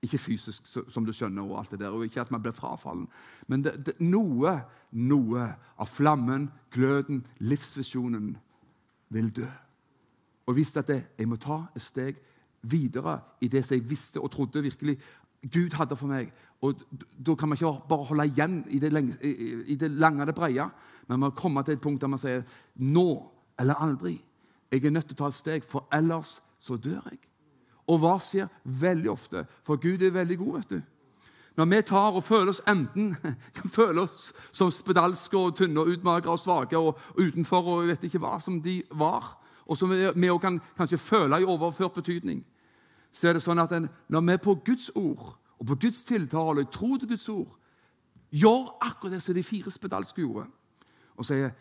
Ikke 0.04 0.18
fysisk, 0.18 0.66
som 0.66 1.04
du 1.06 1.12
skjønner, 1.16 1.42
og 1.42 1.58
alt 1.58 1.70
det 1.70 1.80
der, 1.80 1.94
og 1.94 2.04
ikke 2.04 2.20
at 2.20 2.30
man 2.30 2.42
blir 2.42 2.52
frafallen. 2.52 3.06
Men 3.46 3.64
det, 3.64 3.72
det, 3.86 3.94
noe, 4.00 4.58
noe 4.92 5.46
av 5.80 5.88
flammen, 5.88 6.50
gløden, 6.74 7.22
livsvisjonen 7.40 8.34
vil 9.14 9.30
dø. 9.32 9.48
Og 10.46 10.58
visste 10.58 10.82
at 10.82 10.90
det, 10.90 11.00
jeg 11.18 11.28
må 11.30 11.38
ta 11.40 11.62
et 11.72 11.82
steg 11.82 12.20
videre 12.68 13.18
i 13.40 13.48
det 13.48 13.64
som 13.64 13.78
jeg 13.78 13.88
visste 13.88 14.20
og 14.20 14.32
trodde 14.32 14.62
virkelig 14.64 14.98
Gud 15.52 15.76
hadde 15.76 15.96
for 15.96 16.08
meg. 16.08 16.32
Og 16.64 16.80
Da 17.26 17.34
kan 17.34 17.48
man 17.48 17.56
ikke 17.56 17.72
bare 17.88 18.04
holde 18.08 18.26
igjen 18.26 18.64
i 18.68 18.78
det, 18.78 18.92
lenge, 18.92 19.16
i 19.66 19.74
det 19.76 19.90
lange 19.90 20.22
og 20.22 20.26
det 20.26 20.34
breie, 20.34 20.68
men 21.08 21.20
man 21.20 21.30
må 21.30 21.36
komme 21.36 21.62
til 21.64 21.76
et 21.76 21.80
punkt 21.80 22.00
der 22.00 22.08
man 22.08 22.20
sier 22.20 22.44
nå 22.76 23.08
eller 23.60 23.80
aldri. 23.80 24.18
Jeg 24.72 24.84
er 24.84 24.90
nødt 24.90 25.06
til 25.08 25.16
å 25.16 25.22
ta 25.22 25.30
et 25.30 25.38
steg, 25.38 25.68
for 25.68 25.88
ellers 25.92 26.38
så 26.60 26.76
dør 26.76 27.04
jeg. 27.10 27.20
Og 27.88 28.00
hva 28.00 28.16
skjer 28.22 28.48
veldig 28.64 29.10
ofte? 29.12 29.44
For 29.64 29.80
Gud 29.80 30.02
er 30.02 30.14
veldig 30.14 30.38
god, 30.40 30.52
vet 30.58 30.70
du. 30.70 30.80
Når 31.56 31.68
vi 31.70 31.82
tar 31.86 32.16
og 32.16 32.24
føler 32.24 32.50
oss 32.50 32.62
enten 32.66 33.12
kan 33.56 33.70
føle 33.70 34.06
oss 34.08 34.32
som 34.52 34.72
spedalske 34.74 35.38
og 35.38 35.54
tynne 35.58 35.80
og 35.80 35.92
utmagra 35.92 36.34
og 36.34 36.40
svake 36.42 36.78
og, 36.78 36.98
utenfor 37.14 37.68
og 37.76 37.90
vet 37.92 38.08
ikke 38.08 38.22
hva 38.22 38.38
som 38.42 38.58
de 38.62 38.80
var, 38.90 39.36
og 39.64 39.78
som 39.78 39.92
vi 39.92 40.30
òg 40.32 40.40
kan 40.42 40.58
kanskje 40.76 40.98
føle 41.00 41.40
i 41.40 41.46
overført 41.46 41.94
betydning, 41.94 42.42
så 43.14 43.30
er 43.30 43.36
det 43.36 43.44
sånn 43.44 43.62
at 43.62 43.72
en, 43.72 43.86
når 44.10 44.24
vi 44.26 44.40
på 44.42 44.56
Guds 44.66 44.90
ord 44.98 45.36
og 45.54 45.68
på 45.68 45.76
Guds 45.86 46.02
tiltale, 46.02 46.64
og 46.64 46.72
tro 46.74 46.96
til 46.98 47.08
Guds 47.08 47.28
ord, 47.30 47.52
gjør 48.34 48.72
akkurat 48.82 49.14
det 49.14 49.22
som 49.22 49.36
de 49.36 49.46
fire 49.46 49.70
spedalske 49.70 50.24
gjorde, 50.24 50.48
og 51.16 51.28
sier 51.28 51.54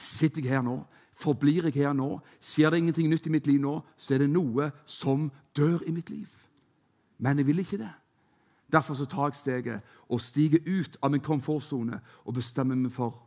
Sitter 0.00 0.40
jeg 0.40 0.54
her 0.54 0.62
nå? 0.64 0.78
Forblir 1.20 1.68
jeg 1.68 1.82
her 1.82 1.92
nå? 1.92 2.14
Skjer 2.40 2.72
det 2.72 2.78
ingenting 2.80 3.10
nytt 3.10 3.26
i 3.28 3.32
mitt 3.34 3.48
liv 3.48 3.60
nå, 3.60 3.74
så 3.96 4.14
er 4.14 4.22
det 4.24 4.30
noe 4.32 4.70
som 4.88 5.28
dør 5.56 5.82
i 5.86 5.92
mitt 5.92 6.10
liv. 6.10 6.28
Men 7.20 7.38
jeg 7.38 7.46
vil 7.46 7.60
ikke 7.60 7.80
det. 7.80 7.92
Derfor 8.72 8.94
så 8.94 9.04
tar 9.04 9.28
jeg 9.28 9.34
steget 9.34 9.80
og 10.08 10.20
stiger 10.20 10.62
ut 10.66 10.96
av 11.02 11.10
min 11.10 11.20
komfortsone 11.20 12.00
og 12.24 12.34
bestemmer 12.34 12.78
meg 12.78 12.92
for 12.94 13.18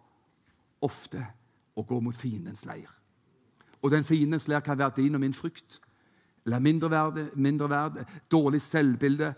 ofte 0.82 1.22
å 1.76 1.84
gå 1.86 2.00
mot 2.02 2.18
fiendens 2.18 2.66
leir. 2.66 2.90
Og 3.84 3.92
den 3.92 4.08
fiendens 4.08 4.48
leir 4.48 4.64
kan 4.64 4.80
være 4.80 5.02
din 5.02 5.16
og 5.16 5.22
min 5.22 5.36
frykt. 5.36 5.80
Eller 6.46 6.60
mindreverd, 6.60 7.36
mindre 7.36 8.06
dårlig 8.32 8.62
selvbilde, 8.62 9.34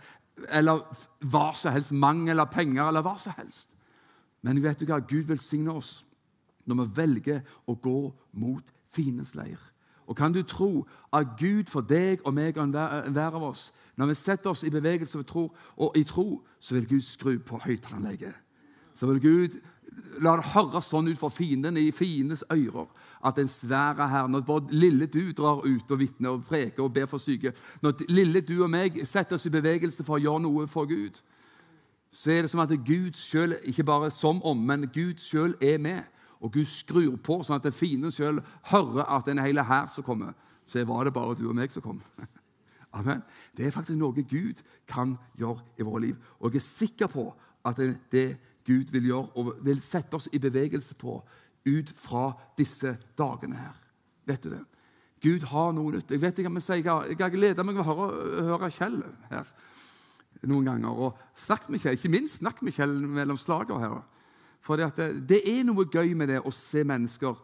eller 0.50 0.82
hva 1.20 1.52
som 1.56 1.74
helst, 1.74 1.92
mangel 1.92 2.40
av 2.40 2.52
penger, 2.54 2.88
eller 2.88 3.02
hva 3.02 3.18
som 3.20 3.34
helst. 3.38 3.76
Men 4.42 4.62
vet 4.64 4.80
du 4.80 4.86
hva? 4.86 5.00
Gud 5.00 5.26
velsigner 5.28 5.76
oss 5.76 6.05
når 6.66 6.82
vi 6.82 6.98
velger 7.02 7.42
å 7.68 7.76
gå 7.76 8.00
mot 8.34 8.74
fiendens 8.96 9.36
leir. 9.36 9.60
Og 10.08 10.16
kan 10.18 10.34
du 10.34 10.44
tro 10.44 10.86
at 11.14 11.38
Gud 11.40 11.70
for 11.70 11.82
deg 11.82 12.22
og 12.26 12.34
meg 12.38 12.58
og 12.58 12.68
enhver 12.68 13.36
av 13.40 13.44
oss 13.44 13.72
Når 13.98 14.08
vi 14.12 14.14
setter 14.14 14.50
oss 14.50 14.64
i 14.64 14.70
bevegelse 14.70 15.18
og, 15.18 15.26
tro, 15.26 15.56
og 15.78 15.98
i 15.98 16.04
tro, 16.04 16.44
så 16.60 16.76
vil 16.76 16.88
Gud 16.88 17.02
skru 17.02 17.38
på 17.40 17.58
høyttaleranlegget. 17.64 18.34
Så 18.94 19.08
vil 19.08 19.22
Gud 19.22 19.56
la 20.20 20.36
det 20.36 20.50
høres 20.52 20.90
sånn 20.92 21.08
ut 21.08 21.20
for 21.20 21.32
fienden 21.32 21.78
i 21.80 21.92
fiendens 21.96 22.44
ører 22.52 22.90
at 23.26 23.40
en 23.40 23.48
svære 23.48 24.08
her, 24.12 24.28
når 24.28 24.44
både 24.46 24.76
lille 24.76 25.08
du 25.08 25.32
drar 25.32 25.64
ut 25.64 25.92
og 25.92 26.00
vitner 26.00 26.36
og 26.36 26.44
preker 26.46 26.84
og 26.84 26.94
ber 26.94 27.08
for 27.10 27.24
syke 27.24 27.54
Når 27.82 28.04
lille 28.10 28.42
du 28.42 28.58
og 28.64 28.70
meg 28.70 29.00
setter 29.08 29.36
oss 29.40 29.48
i 29.48 29.54
bevegelse 29.54 30.04
for 30.04 30.18
å 30.18 30.24
gjøre 30.24 30.44
noe 30.44 30.68
for 30.68 30.86
Gud, 30.90 31.22
så 32.12 32.32
er 32.32 32.42
det 32.42 32.52
som 32.52 32.62
at 32.64 32.76
Gud 32.86 33.18
sjøl, 33.20 33.56
ikke 33.64 33.84
bare 33.84 34.12
som 34.12 34.44
om, 34.44 34.58
men 34.58 34.88
Gud 34.94 35.20
sjøl 35.24 35.56
er 35.62 35.80
med 35.80 36.04
og 36.46 36.54
Gud 36.54 36.68
skrur 36.70 37.16
på, 37.26 37.40
sånn 37.42 37.58
at 37.58 37.74
fienden 37.74 38.14
sjøl 38.14 38.38
hører 38.70 39.08
at 39.18 39.30
en 39.32 39.42
hel 39.42 39.64
hær 39.66 39.88
som 39.90 40.06
kommer. 40.06 40.36
Så 40.70 40.84
var 40.86 41.06
det 41.06 41.14
bare 41.16 41.34
du 41.38 41.48
og 41.50 41.56
meg 41.58 41.74
som 41.74 41.82
kom. 41.82 42.02
Amen. 42.98 43.24
Det 43.58 43.66
er 43.66 43.74
faktisk 43.74 43.98
noe 43.98 44.26
Gud 44.30 44.62
kan 44.90 45.16
gjøre 45.40 45.66
i 45.78 45.88
våre 45.88 46.04
liv. 46.06 46.20
Og 46.40 46.54
jeg 46.54 46.62
er 46.62 46.68
sikker 46.68 47.10
på 47.12 47.26
at 47.66 47.82
det, 47.82 47.96
det 48.14 48.28
Gud 48.66 48.94
vil 48.94 49.10
gjøre 49.10 49.42
og 49.42 49.52
vil 49.66 49.82
sette 49.82 50.18
oss 50.18 50.30
i 50.34 50.42
bevegelse 50.42 50.96
på 51.02 51.18
ut 51.66 51.94
fra 51.98 52.30
disse 52.58 52.94
dagene 53.18 53.58
her. 53.58 53.76
Vet 54.30 54.46
du 54.46 54.54
det? 54.54 54.62
Gud 55.26 55.48
har 55.50 55.74
noe 55.74 55.96
nytt. 55.96 56.14
Jeg 56.14 56.22
vet 56.22 56.38
ikke 56.38 56.52
hva 56.52 56.60
vi 56.60 56.66
sier, 56.66 56.86
jeg 56.86 57.18
har 57.18 57.34
gleda 57.34 57.66
meg 57.66 57.82
å 57.82 57.88
høre, 57.88 58.10
høre 58.52 58.70
Kjell 58.74 59.02
her 59.32 59.50
noen 60.46 60.68
ganger. 60.70 60.94
Og 60.94 61.40
snakket 61.40 61.72
med 61.74 61.82
Kjell, 61.82 61.98
ikke 61.98 62.14
minst 62.14 62.42
snakket 62.42 62.68
med 62.68 62.76
Kjell 62.76 63.00
mellom 63.18 63.40
slagene 63.40 63.82
her. 63.82 64.04
For 64.66 64.82
det, 64.82 65.12
det, 65.30 65.44
er 65.46 65.66
noe 65.68 65.86
gøy 65.86 66.16
med 66.18 66.34
det 66.34 66.42
å 66.42 66.54
se 66.54 66.86
mennesker 66.88 67.44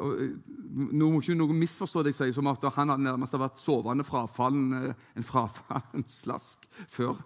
Nå 0.00 1.10
må 1.12 1.18
ikke 1.20 1.34
noen 1.36 1.58
misforstå 1.60 2.00
det 2.00 2.14
jeg 2.14 2.16
sier, 2.16 2.30
som 2.32 2.46
at 2.48 2.62
han 2.72 2.94
nærmest 3.04 3.34
har 3.36 3.42
vært 3.42 3.58
sovende 3.60 4.04
frafallen, 4.08 4.94
en 4.96 5.26
frafallen 5.28 6.06
slask 6.08 6.64
før, 6.88 7.18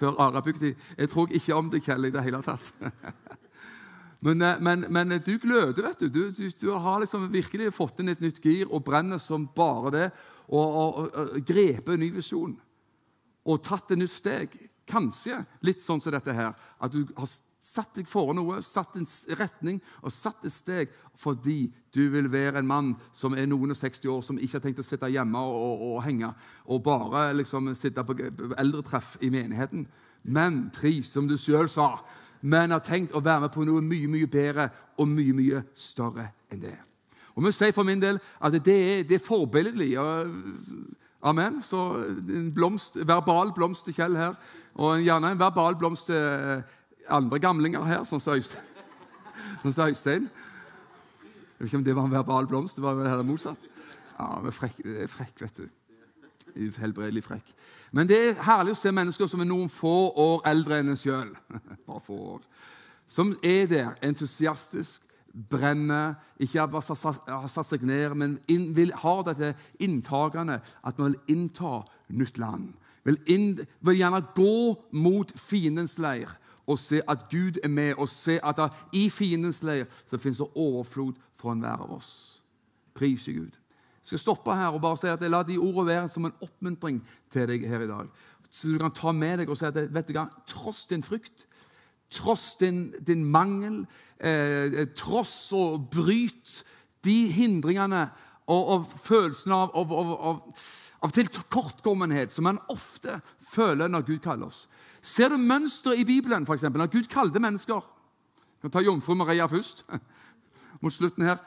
før 0.00 0.18
Arabukti. 0.24 0.72
Jeg 0.98 1.12
tror 1.12 1.30
ikke 1.30 1.54
om 1.54 1.70
det, 1.70 1.84
Kjell, 1.86 2.08
i 2.08 2.10
det 2.10 2.24
hele 2.26 2.42
tatt. 2.42 2.72
Men, 4.22 4.38
men, 4.62 4.84
men, 4.86 5.16
du 5.26 5.32
gløder, 5.42 5.82
vet 5.82 6.04
du. 6.04 6.08
Du, 6.08 6.20
du. 6.30 6.50
du, 6.60 6.68
har 6.70 7.00
liksom 7.02 7.24
virkelig 7.32 7.72
fått 7.74 7.98
inn 7.98 8.12
et 8.12 8.20
nytt 8.22 8.36
gir 8.38 8.68
og 8.70 8.84
brenner 8.86 9.18
som 9.18 9.48
bare 9.50 9.90
det. 9.90 10.04
Og, 10.46 10.62
og, 10.62 11.00
og 11.10 11.40
grepet 11.42 11.96
en 11.96 12.04
ny 12.04 12.12
visjon 12.14 12.52
og 13.42 13.64
tatt 13.66 13.90
et 13.90 13.98
nytt 13.98 14.14
steg. 14.14 14.54
Kanskje 14.86 15.40
litt 15.66 15.82
sånn 15.82 15.98
som 16.02 16.14
dette 16.14 16.34
her. 16.36 16.54
At 16.78 16.94
du 16.94 17.02
har 17.16 17.26
satt 17.62 17.94
deg 17.94 18.08
for 18.10 18.34
noe, 18.34 18.58
satt 18.66 18.96
en 18.98 19.06
retning 19.38 19.78
og 20.02 20.10
satt 20.10 20.42
et 20.46 20.54
steg 20.54 20.94
fordi 21.22 21.70
du 21.94 22.02
vil 22.10 22.26
være 22.32 22.58
en 22.58 22.66
mann 22.66 22.88
som 23.14 23.36
er 23.38 23.46
noen 23.46 23.70
og 23.70 23.78
60 23.78 24.08
år, 24.10 24.22
som 24.26 24.38
ikke 24.38 24.58
har 24.58 24.64
tenkt 24.64 24.82
å 24.82 24.86
sitte 24.86 25.10
hjemme 25.12 25.38
og, 25.38 25.54
og, 25.54 25.84
og 25.92 26.00
henge 26.06 26.32
og 26.66 26.82
bare 26.82 27.28
liksom 27.38 27.70
sitte 27.78 28.02
på 28.06 28.16
eldretreff 28.58 29.14
i 29.22 29.30
menigheten. 29.30 29.86
Men 30.22 30.64
pris, 30.74 31.10
som 31.12 31.28
du 31.30 31.36
sjøl 31.38 31.70
sa, 31.70 32.00
men 32.42 32.74
har 32.74 32.82
tenkt 32.82 33.14
å 33.14 33.22
være 33.22 33.46
med 33.46 33.54
på 33.54 33.66
noe 33.66 33.82
mye 33.84 34.10
mye 34.10 34.30
bedre 34.30 34.68
og 34.98 35.10
mye 35.10 35.36
mye 35.36 35.62
større 35.78 36.32
enn 36.50 36.62
det. 36.62 36.74
Og 37.36 37.46
vi 37.46 37.54
sier 37.54 37.72
for 37.74 37.86
min 37.86 38.02
del 38.02 38.18
at 38.42 38.58
det 38.58 38.74
er, 38.74 39.04
det 39.08 39.16
er 39.16 39.24
forbilledlig. 39.24 39.94
Amen. 41.22 41.62
Så 41.62 41.78
en 42.02 42.50
blomst, 42.54 42.98
verbal 43.06 43.54
blomst 43.54 43.86
til 43.86 43.96
Kjell 43.96 44.18
her, 44.18 44.34
og 44.74 45.00
gjerne 45.04 45.32
en 45.32 45.40
verbal 45.40 45.76
blomst 45.78 46.10
til 46.10 46.18
eh, 46.18 46.62
andre 47.10 47.38
gamlinger 47.42 47.84
her, 47.86 48.04
sånn 48.08 48.22
som 48.22 48.36
Øystein. 49.88 50.28
Jeg 50.28 51.58
vet 51.58 51.68
ikke 51.68 51.78
om 51.78 51.84
det 51.86 51.96
var 51.96 52.08
en 52.08 52.16
verbal 52.16 52.48
blomst, 52.50 52.76
det 52.76 52.84
var 52.84 52.98
vel 52.98 53.10
heller 53.10 53.26
motsatt. 53.26 53.68
Ja, 54.18 54.40
men 54.42 54.54
frekk, 54.54 54.80
frekk, 55.10 55.36
vet 55.44 55.62
du. 55.62 55.68
Uhelbredelig 56.52 57.22
frekk. 57.24 57.52
Men 57.92 58.08
det 58.08 58.18
er 58.18 58.42
herlig 58.44 58.74
å 58.74 58.80
se 58.80 58.92
mennesker 58.92 59.28
som 59.30 59.42
er 59.44 59.48
noen 59.48 59.70
få 59.72 60.12
år 60.18 60.42
eldre 60.48 60.80
enn 60.80 60.92
en 60.92 60.98
sjøl. 61.00 61.32
Bare 61.88 62.04
få 62.04 62.18
år. 62.34 62.44
Som 63.10 63.34
er 63.44 63.66
der 63.70 63.96
entusiastisk, 64.04 65.02
brenner, 65.32 66.14
ikke 66.36 66.66
bare 66.68 66.96
har 67.24 67.48
satt 67.48 67.68
seg 67.70 67.84
ned, 67.88 68.12
men 68.20 68.34
inn, 68.52 68.66
vil, 68.76 68.90
har 69.00 69.22
dette 69.24 69.54
inntagende 69.80 70.58
at 70.60 70.98
man 71.00 71.14
vil 71.14 71.36
innta 71.38 71.78
nytt 72.12 72.40
land. 72.40 72.74
Vil, 73.08 73.16
inn, 73.32 73.46
vil 73.80 73.96
gjerne 73.96 74.20
gå 74.36 74.56
mot 74.92 75.32
fiendens 75.40 75.96
leir 76.02 76.34
og 76.66 76.78
se 76.78 77.00
at 77.08 77.26
Gud 77.30 77.58
er 77.62 77.68
med, 77.68 77.94
og 77.98 78.08
se 78.08 78.38
at 78.42 78.56
det, 78.56 78.68
i 78.92 79.08
fiendens 79.10 79.62
leir 79.62 79.88
så 80.10 80.18
finnes 80.18 80.38
det 80.38 80.52
overflod 80.54 81.18
for 81.36 81.52
enhver 81.52 81.82
av 81.82 81.96
oss. 81.96 82.42
Prise 82.94 83.32
Gud. 83.32 83.58
Jeg 84.02 84.10
skal 84.10 84.18
stoppe 84.18 84.54
her 84.54 84.74
og 84.74 84.82
bare 84.82 84.98
si 84.98 85.10
at 85.10 85.22
jeg 85.22 85.30
lar 85.30 85.46
de 85.46 85.58
ordene 85.58 85.86
være 85.86 86.08
som 86.10 86.26
en 86.26 86.36
oppmuntring 86.42 87.00
til 87.30 87.48
deg 87.50 87.66
her 87.70 87.84
i 87.84 87.90
dag. 87.90 88.10
Så 88.50 88.68
du 88.68 88.78
kan 88.78 88.94
ta 88.94 89.12
med 89.16 89.42
deg 89.42 89.50
og 89.50 89.58
si 89.58 89.66
at 89.66 89.78
vet 89.78 90.08
du 90.08 90.16
hva, 90.16 90.26
tross 90.48 90.84
din 90.90 91.04
frykt, 91.06 91.46
tross 92.12 92.56
din, 92.60 92.90
din 93.06 93.24
mangel, 93.24 93.84
eh, 94.20 94.82
tross 94.98 95.52
og 95.56 95.88
bryt 95.94 96.60
de 97.06 97.16
hindringene 97.32 98.08
og, 98.50 98.68
og 98.74 98.90
følelsen 99.06 99.54
av, 99.54 99.72
av, 99.78 99.92
av, 99.94 100.64
av 101.02 101.14
tilkortkommenhet 101.14 102.34
som 102.34 102.46
man 102.50 102.60
ofte 102.72 103.20
føler 103.54 103.90
når 103.90 104.06
Gud 104.10 104.20
kaller 104.24 104.50
oss. 104.50 104.66
Ser 105.02 105.32
du 105.32 105.36
mønsteret 105.36 105.98
i 105.98 106.06
Bibelen, 106.06 106.46
f.eks., 106.46 106.62
når 106.70 106.90
Gud 106.92 107.08
kalte 107.10 107.42
mennesker? 107.42 107.82
Jeg 108.62 108.68
kan 108.68 108.74
ta 108.76 108.82
jomfru 108.84 109.16
Maria 109.18 109.48
først, 109.50 109.82
mot 110.82 110.94
slutten 110.94 111.26
her. 111.26 111.40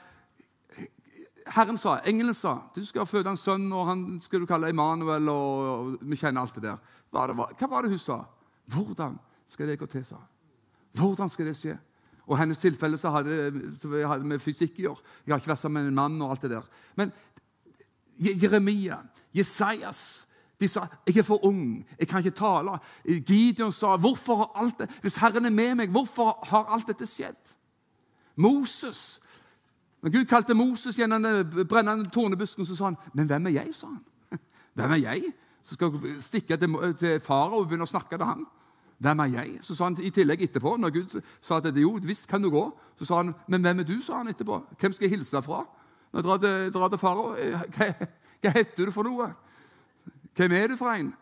Herren 1.56 1.78
sa, 1.78 2.00
Engelen 2.10 2.34
sa 2.34 2.58
du 2.76 2.82
skal 2.86 3.06
føde 3.08 3.30
en 3.30 3.40
sønn, 3.40 3.68
og 3.72 3.88
han 3.88 4.06
skal 4.20 4.42
du 4.42 4.48
kalle 4.50 4.70
Emanuel. 4.74 5.30
og 5.30 5.98
Vi 6.02 6.18
kjenner 6.20 6.42
alt 6.42 6.56
det 6.58 6.66
der. 6.66 6.82
Hva, 7.14 7.28
det 7.30 7.38
var, 7.38 7.54
hva 7.56 7.70
var 7.72 7.86
det 7.86 7.94
hun 7.94 8.02
sa? 8.02 8.24
Hvordan 8.74 9.20
skal 9.48 9.70
det 9.70 9.80
gå 9.80 9.86
til, 9.86 10.06
sa 10.06 10.20
Hvordan 10.96 11.30
skal 11.30 11.52
det 11.52 11.58
skje? 11.60 11.78
Og 12.26 12.40
hennes 12.40 12.58
tilfelle 12.58 12.98
så 12.98 13.12
hadde, 13.14 13.52
så 13.78 13.92
hadde 14.10 14.26
med 14.26 14.42
fysikk 14.42 14.80
å 14.80 14.86
gjøre. 14.88 15.10
Jeg 15.26 15.34
har 15.34 15.42
ikke 15.44 15.52
vært 15.54 15.62
sammen 15.62 15.84
med 15.84 15.92
en 15.94 16.00
mann 16.00 16.22
og 16.26 16.34
alt 16.34 16.48
det 16.48 16.56
der. 16.56 16.70
Men 16.98 17.12
Jeremia, 18.18 19.04
Jesajas 19.36 20.25
de 20.60 20.68
sa 20.68 20.86
jeg 21.08 21.18
er 21.18 21.28
for 21.28 21.46
ung, 21.46 21.86
jeg 22.00 22.08
kan 22.08 22.24
ikke 22.24 22.38
tale. 22.38 22.78
Gideon 23.28 23.72
sa 23.72 23.98
hvorfor 23.98 24.36
har 24.36 24.52
alt 24.64 24.80
det, 24.80 24.90
hvis 25.02 25.18
Herren 25.20 25.46
er 25.46 25.54
med 25.54 25.76
meg, 25.76 25.92
hvorfor 25.92 26.40
har 26.48 26.72
alt 26.74 26.88
dette 26.88 27.08
skjedd? 27.10 27.56
Moses 28.36 29.22
Når 30.04 30.12
Gud 30.12 30.26
kalte 30.26 30.54
Moses 30.54 30.96
gjennom 30.96 31.24
den 31.24 31.68
brennende 31.68 32.10
tornebusken, 32.10 32.66
så 32.66 32.76
sa 32.76 32.92
han 32.92 32.98
men 33.14 33.28
hvem 33.28 33.48
er 33.48 33.56
jeg? 33.62 33.74
sa 33.74 33.88
han. 33.88 34.04
Hvem 34.76 34.92
er 34.92 34.96
jeg 34.96 35.32
som 35.64 35.74
skal 35.74 36.22
stikke 36.22 36.58
til, 36.58 36.76
til 37.00 37.20
farao 37.26 37.64
og 37.64 37.68
begynne 37.68 37.88
å 37.88 37.90
snakke 37.90 38.18
til 38.18 38.26
ham? 38.26 38.44
Hvem 39.02 39.20
er 39.20 39.32
jeg? 39.34 39.56
Så 39.62 39.76
sa 39.76 39.88
han 39.90 39.98
i 39.98 40.12
tillegg 40.14 40.44
etterpå, 40.46 40.76
når 40.78 40.94
Gud 40.94 41.16
sa 41.42 41.58
at 41.58 41.78
jo, 41.78 41.96
visst 42.04 42.28
kan 42.30 42.44
du 42.44 42.52
gå, 42.54 42.68
så 43.00 43.08
sa 43.08 43.18
han, 43.24 43.34
men 43.48 43.66
hvem 43.66 43.82
er 43.82 43.88
du? 43.88 43.98
sa 44.02 44.20
han 44.22 44.30
etterpå. 44.30 44.62
Hvem 44.80 44.94
skal 44.94 45.08
jeg 45.10 45.18
hilse 45.18 45.42
fra? 45.42 45.64
Når 46.12 46.20
jeg 46.20 46.28
drar 46.28 46.38
til, 46.38 46.70
drar 46.74 46.94
til 46.94 47.02
farao, 47.02 47.34
hva, 47.76 47.90
hva 48.44 48.54
heter 48.56 48.86
du 48.86 48.94
for 48.94 49.08
noe? 49.08 49.32
Hvem 50.36 50.52
er 50.52 50.68
du 50.68 50.76
for 50.78 50.92
en? 50.92 51.14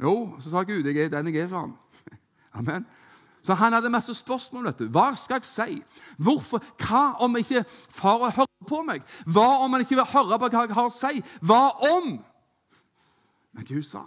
Jo, 0.00 0.36
så 0.40 0.50
sa 0.50 0.62
Gud, 0.62 0.84
jeg 0.84 0.96
er 0.96 1.08
den 1.08 1.34
jeg 1.34 1.44
er, 1.44 1.48
sa 1.48 1.60
han. 1.60 1.74
Amen. 2.58 2.86
Så 3.44 3.54
han 3.54 3.72
hadde 3.72 3.90
masse 3.90 4.14
spørsmål. 4.14 4.64
vet 4.64 4.78
du. 4.78 4.88
Hva 4.88 5.14
skal 5.16 5.42
jeg 5.42 5.44
si? 5.44 5.82
Hvorfor? 6.18 6.64
Hva 6.80 7.12
om 7.20 7.36
ikke 7.36 7.64
far 7.68 8.30
hører 8.30 8.68
på 8.68 8.82
meg? 8.82 9.02
Hva 9.26 9.64
om 9.64 9.72
han 9.72 9.84
ikke 9.84 9.98
vil 9.98 10.12
høre 10.14 10.38
på 10.38 10.48
hva 10.48 10.62
jeg 10.64 10.74
har 10.74 10.88
å 10.88 10.94
si? 10.94 11.20
Hva 11.44 11.62
om? 11.90 12.16
Men 13.52 13.68
Gud 13.68 13.84
sa, 13.86 14.06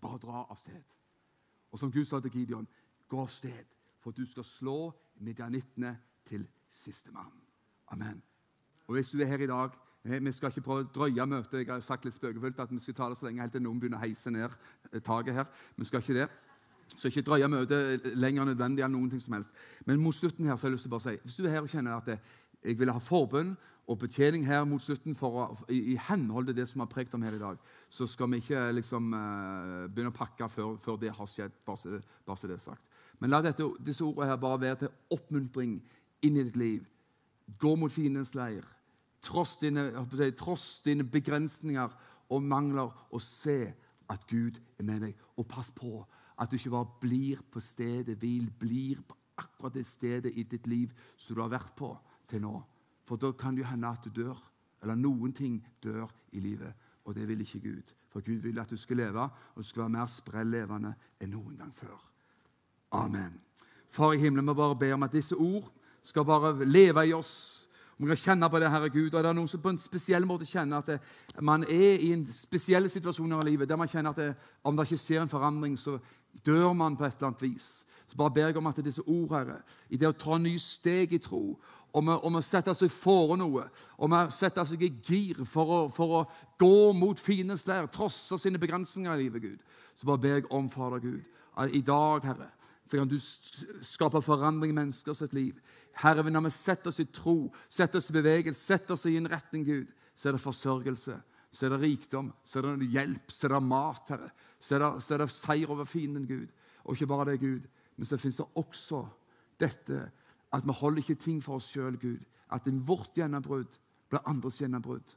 bare 0.00 0.20
dra 0.22 0.44
av 0.44 0.58
sted. 0.60 0.82
Og 1.72 1.80
som 1.80 1.92
Gud 1.92 2.04
sa 2.04 2.20
til 2.20 2.30
Gideon, 2.30 2.68
gå 3.08 3.20
av 3.20 3.32
sted, 3.32 3.64
for 4.04 4.12
du 4.12 4.26
skal 4.28 4.44
slå 4.44 4.92
midjanittene 5.24 5.96
til 6.28 6.44
sistemann. 6.70 7.32
Amen. 7.88 8.22
Og 8.86 8.94
hvis 8.94 9.10
du 9.10 9.20
er 9.20 9.30
her 9.30 9.42
i 9.42 9.50
dag 9.50 9.74
vi 10.06 10.32
skal 10.32 10.52
ikke 10.52 10.64
prøve 10.66 10.86
å 10.86 10.88
drøye 10.94 11.26
møtet. 11.26 11.60
Jeg 11.62 11.70
har 11.70 11.84
sagt 11.84 12.04
litt 12.04 12.16
spøkefullt 12.16 12.58
at 12.62 12.72
vi 12.72 12.80
skal 12.80 12.96
ta 12.96 13.08
det 13.10 13.18
så 13.18 13.28
lenge 13.28 13.44
helt 13.44 13.54
til 13.56 13.64
noen 13.64 13.80
begynner 13.80 14.00
å 14.00 14.04
heise 14.04 14.32
ned 14.32 14.50
eh, 14.92 15.00
taket 15.00 15.34
her. 15.34 15.46
Vi 15.76 15.88
skal 15.88 16.04
ikke 16.04 16.18
det. 16.20 16.26
Så 16.94 17.10
ikke 17.10 17.24
drøye 17.26 17.48
møtet 17.50 18.10
lenger 18.14 18.46
nødvendig 18.46 18.84
enn 18.86 18.94
noen 18.94 19.10
ting 19.10 19.22
som 19.22 19.34
helst. 19.36 19.54
Men 19.86 20.00
mot 20.00 20.14
slutten 20.14 20.46
her 20.46 20.56
så 20.56 20.66
har 20.66 20.72
jeg 20.72 20.78
lyst 20.78 20.86
til 20.86 20.92
å 20.92 20.96
bare 20.96 21.06
si, 21.08 21.22
hvis 21.24 21.38
du 21.38 21.46
er 21.46 21.56
her 21.56 21.64
og 21.66 21.72
kjenner 21.72 21.96
at 21.96 22.12
jeg 22.14 22.78
vil 22.78 22.92
ha 22.94 23.02
forbønn 23.02 23.56
og 23.86 23.98
betjening 23.98 24.46
her 24.46 24.64
mot 24.66 24.82
slutten 24.82 25.14
for 25.14 25.38
å, 25.38 25.44
i, 25.70 25.92
i, 25.92 25.96
henhold 26.08 26.48
til 26.48 26.56
det 26.58 26.66
som 26.70 26.82
har 26.82 26.90
prekt 26.90 27.14
om 27.14 27.22
her 27.22 27.36
i 27.36 27.42
dag, 27.42 27.58
så 27.90 28.06
skal 28.10 28.30
vi 28.32 28.40
ikke 28.42 28.64
liksom 28.74 29.12
uh, 29.14 29.86
begynne 29.86 30.10
å 30.10 30.16
pakke 30.16 30.48
før, 30.50 30.74
før, 30.82 30.98
det 31.02 31.12
har 31.14 31.30
skjedd. 31.30 31.54
Bare 31.66 31.78
så, 31.78 32.00
bare 32.26 32.40
så 32.40 32.50
det 32.50 32.56
er 32.58 32.64
sagt. 32.64 32.96
Men 33.22 33.32
la 33.32 33.40
dette, 33.44 33.66
disse 33.86 34.04
ordene 34.04 34.32
her 34.32 34.40
bare 34.42 34.62
være 34.64 34.80
til 34.82 35.14
oppmuntring 35.14 35.78
inn 36.26 36.40
i 36.40 36.46
ditt 36.48 36.58
liv. 36.58 36.88
Gå 37.62 37.76
mot 37.78 37.92
fiendens 37.92 38.34
leir. 38.34 38.66
Tross 39.26 39.56
dine, 39.58 39.88
tross 40.38 40.80
dine 40.84 41.04
begrensninger 41.04 41.94
og 42.30 42.42
mangler, 42.42 42.92
og 43.10 43.22
se 43.22 43.72
at 44.10 44.26
Gud 44.30 44.60
er 44.78 44.86
med 44.86 45.02
deg. 45.02 45.14
Og 45.36 45.48
pass 45.50 45.72
på 45.74 45.98
at 46.38 46.50
du 46.50 46.56
ikke 46.58 46.74
bare 46.74 46.98
blir 47.00 47.42
på 47.50 47.60
stedet 47.60 48.18
hvil, 48.20 48.50
blir 48.60 49.02
på 49.02 49.16
akkurat 49.36 49.74
det 49.74 49.86
stedet 49.86 50.32
i 50.36 50.42
ditt 50.42 50.66
liv 50.66 50.92
som 51.16 51.36
du 51.36 51.42
har 51.42 51.52
vært 51.52 51.74
på 51.76 51.90
til 52.28 52.42
nå. 52.44 52.54
For 53.06 53.20
da 53.20 53.32
kan 53.38 53.56
det 53.56 53.66
hende 53.68 53.88
at 53.88 54.04
du 54.04 54.10
dør. 54.10 54.38
Eller 54.82 54.98
noen 54.98 55.32
ting 55.32 55.60
dør 55.82 56.10
i 56.32 56.40
livet. 56.40 56.72
Og 57.06 57.14
det 57.14 57.26
vil 57.28 57.40
ikke 57.40 57.60
Gud. 57.60 57.94
For 58.10 58.20
Gud 58.20 58.42
vil 58.44 58.58
at 58.58 58.70
du 58.70 58.76
skal 58.76 58.96
leve, 58.96 59.22
og 59.22 59.62
du 59.62 59.66
skal 59.66 59.86
være 59.86 59.94
mer 59.94 60.10
sprellevende 60.10 60.94
enn 61.20 61.32
noen 61.34 61.56
gang 61.58 61.72
før. 61.74 61.96
Amen. 62.96 63.40
Far 63.88 64.12
i 64.12 64.20
himmelen, 64.20 64.46
vi 64.48 64.54
bare 64.54 64.78
ber 64.78 64.94
om 64.94 65.06
at 65.06 65.12
disse 65.12 65.36
ord 65.36 65.70
skal 66.02 66.24
bare 66.24 66.64
leve 66.64 67.06
i 67.06 67.12
oss. 67.12 67.65
Vi 67.98 68.06
kan 68.06 68.16
kjenne 68.16 68.50
på 68.50 68.60
det, 68.60 68.70
Herre 68.70 68.90
Gud. 68.92 69.14
Og 69.14 69.22
det 69.22 69.28
er 69.30 69.36
noen 69.36 69.48
som 69.48 69.60
på 69.62 69.72
en 69.72 69.80
spesiell 69.80 70.26
måte 70.28 70.44
kjenner 70.48 70.82
at 70.82 70.90
det, 70.90 70.98
man 71.40 71.64
er 71.64 72.02
i 72.04 72.12
en 72.12 72.26
spesiell 72.28 72.90
situasjon 72.92 73.32
i 73.38 73.44
livet 73.48 73.68
der 73.68 73.80
man 73.80 73.88
kjenner 73.88 74.12
at 74.12 74.20
det, 74.20 74.34
om 74.64 74.76
det 74.76 74.84
ikke 74.84 75.00
skjer 75.00 75.24
en 75.24 75.32
forandring, 75.32 75.78
så 75.80 75.96
dør 76.44 76.74
man 76.76 76.96
på 76.96 77.06
et 77.06 77.16
eller 77.16 77.32
annet 77.32 77.46
vis. 77.46 77.70
Så 78.06 78.16
bare 78.16 78.30
ber 78.30 78.50
jeg 78.50 78.56
om 78.56 78.68
at 78.68 78.84
disse 78.84 79.02
ord, 79.02 79.32
Herre, 79.32 79.62
i 79.90 79.96
det 79.96 80.10
å 80.10 80.18
ta 80.18 80.36
nye 80.38 80.60
steg 80.60 81.16
i 81.16 81.22
tro, 81.22 81.56
om 81.96 82.10
å, 82.12 82.18
om 82.28 82.36
å 82.36 82.44
sette 82.44 82.74
seg 82.76 82.92
for 82.92 83.32
noe, 83.40 83.64
om 83.96 84.12
å 84.12 84.26
sette 84.30 84.62
seg 84.68 84.84
i 84.84 84.92
gir 85.00 85.40
for 85.48 85.72
å, 85.72 85.80
for 85.88 86.18
å 86.18 86.22
gå 86.60 86.92
mot 86.92 87.18
fiendens 87.20 87.64
leir, 87.66 87.88
trosse 87.90 88.36
sine 88.38 88.60
begrensninger 88.60 89.14
i 89.14 89.24
livet, 89.24 89.42
Gud, 89.42 89.82
så 89.96 90.10
bare 90.10 90.22
ber 90.22 90.36
jeg 90.36 90.50
om, 90.52 90.68
Fader 90.70 91.00
Gud, 91.00 91.24
at 91.56 91.72
i 91.72 91.80
dag, 91.80 92.28
Herre, 92.28 92.50
så 92.86 93.00
kan 93.00 93.08
du 93.10 93.16
skape 93.82 94.20
forandring 94.22 94.70
i 94.70 94.76
menneskers 94.76 95.24
liv. 95.34 95.58
Herre, 95.98 96.30
når 96.30 96.44
vi 96.46 96.52
setter 96.54 96.92
oss 96.92 97.00
i 97.02 97.08
tro, 97.10 97.52
setter 97.68 97.98
oss 97.98 98.10
i 98.10 98.14
bevegelse, 98.14 98.60
setter 98.60 98.94
oss 98.94 99.06
i 99.10 99.16
en 99.18 99.30
retning, 99.30 99.64
Gud, 99.66 99.88
så 100.16 100.28
er 100.28 100.36
det 100.36 100.44
forsørgelse, 100.44 101.16
så 101.52 101.66
er 101.66 101.74
det 101.74 101.80
rikdom, 101.82 102.30
så 102.44 102.60
er 102.60 102.76
det 102.76 102.90
hjelp, 102.92 103.32
så 103.32 103.48
er 103.48 103.56
det 103.56 103.62
mat, 103.66 104.12
Herre. 104.14 104.30
Så 104.60 104.76
er 104.76 104.84
det, 104.84 104.92
så 105.02 105.14
er 105.14 105.24
det 105.24 105.30
seier 105.34 105.72
over 105.72 105.88
fienden, 105.88 106.28
Gud. 106.28 106.52
Og 106.84 106.94
ikke 106.94 107.10
bare 107.10 107.32
det, 107.32 107.40
Gud, 107.40 107.66
men 107.96 108.06
så 108.06 108.20
finnes 108.20 108.38
det 108.38 108.48
også 108.54 109.02
dette 109.60 110.06
at 110.54 110.64
vi 110.64 110.78
holder 110.78 111.02
ikke 111.02 111.18
ting 111.20 111.42
for 111.42 111.58
oss 111.58 111.72
sjøl, 111.72 111.98
Gud. 111.98 112.22
At 112.52 112.68
vårt 112.86 113.18
gjennombrudd 113.18 113.78
blir 114.08 114.28
andres 114.30 114.60
gjennombrudd. 114.62 115.16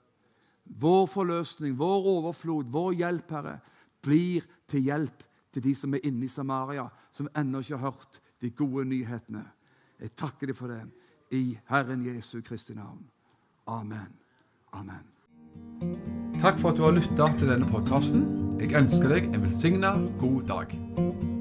Vår 0.80 1.06
forløsning, 1.10 1.78
vår 1.78 2.08
overflod, 2.18 2.72
vår 2.74 2.98
hjelp, 2.98 3.32
Herre, 3.38 3.60
blir 4.02 4.48
til 4.70 4.88
hjelp 4.90 5.24
til 5.54 5.64
de 5.64 5.76
som 5.76 5.94
er 5.94 6.06
inne 6.08 6.26
i 6.26 6.32
Samaria, 6.32 6.88
som 7.12 7.30
ennå 7.38 7.64
ikke 7.64 7.78
har 7.78 7.92
hørt 7.92 8.20
de 8.42 8.50
gode 8.50 8.86
nyhetene. 8.90 9.44
Jeg 10.00 10.16
takker 10.16 10.52
deg 10.52 10.58
for 10.58 10.72
det 10.72 10.84
i 11.36 11.58
Herren 11.70 12.06
Jesu 12.06 12.42
Kristi 12.42 12.74
navn. 12.74 13.02
Amen. 13.68 14.14
Amen. 14.74 15.06
Takk 16.40 16.60
for 16.62 16.72
at 16.72 16.78
du 16.78 16.86
har 16.86 16.96
lytta 16.96 17.32
til 17.40 17.52
denne 17.52 17.68
podkasten. 17.70 18.24
Jeg 18.60 18.76
ønsker 18.78 19.12
deg 19.12 19.34
en 19.34 19.44
velsigna 19.48 19.96
god 20.22 20.42
dag. 20.50 21.39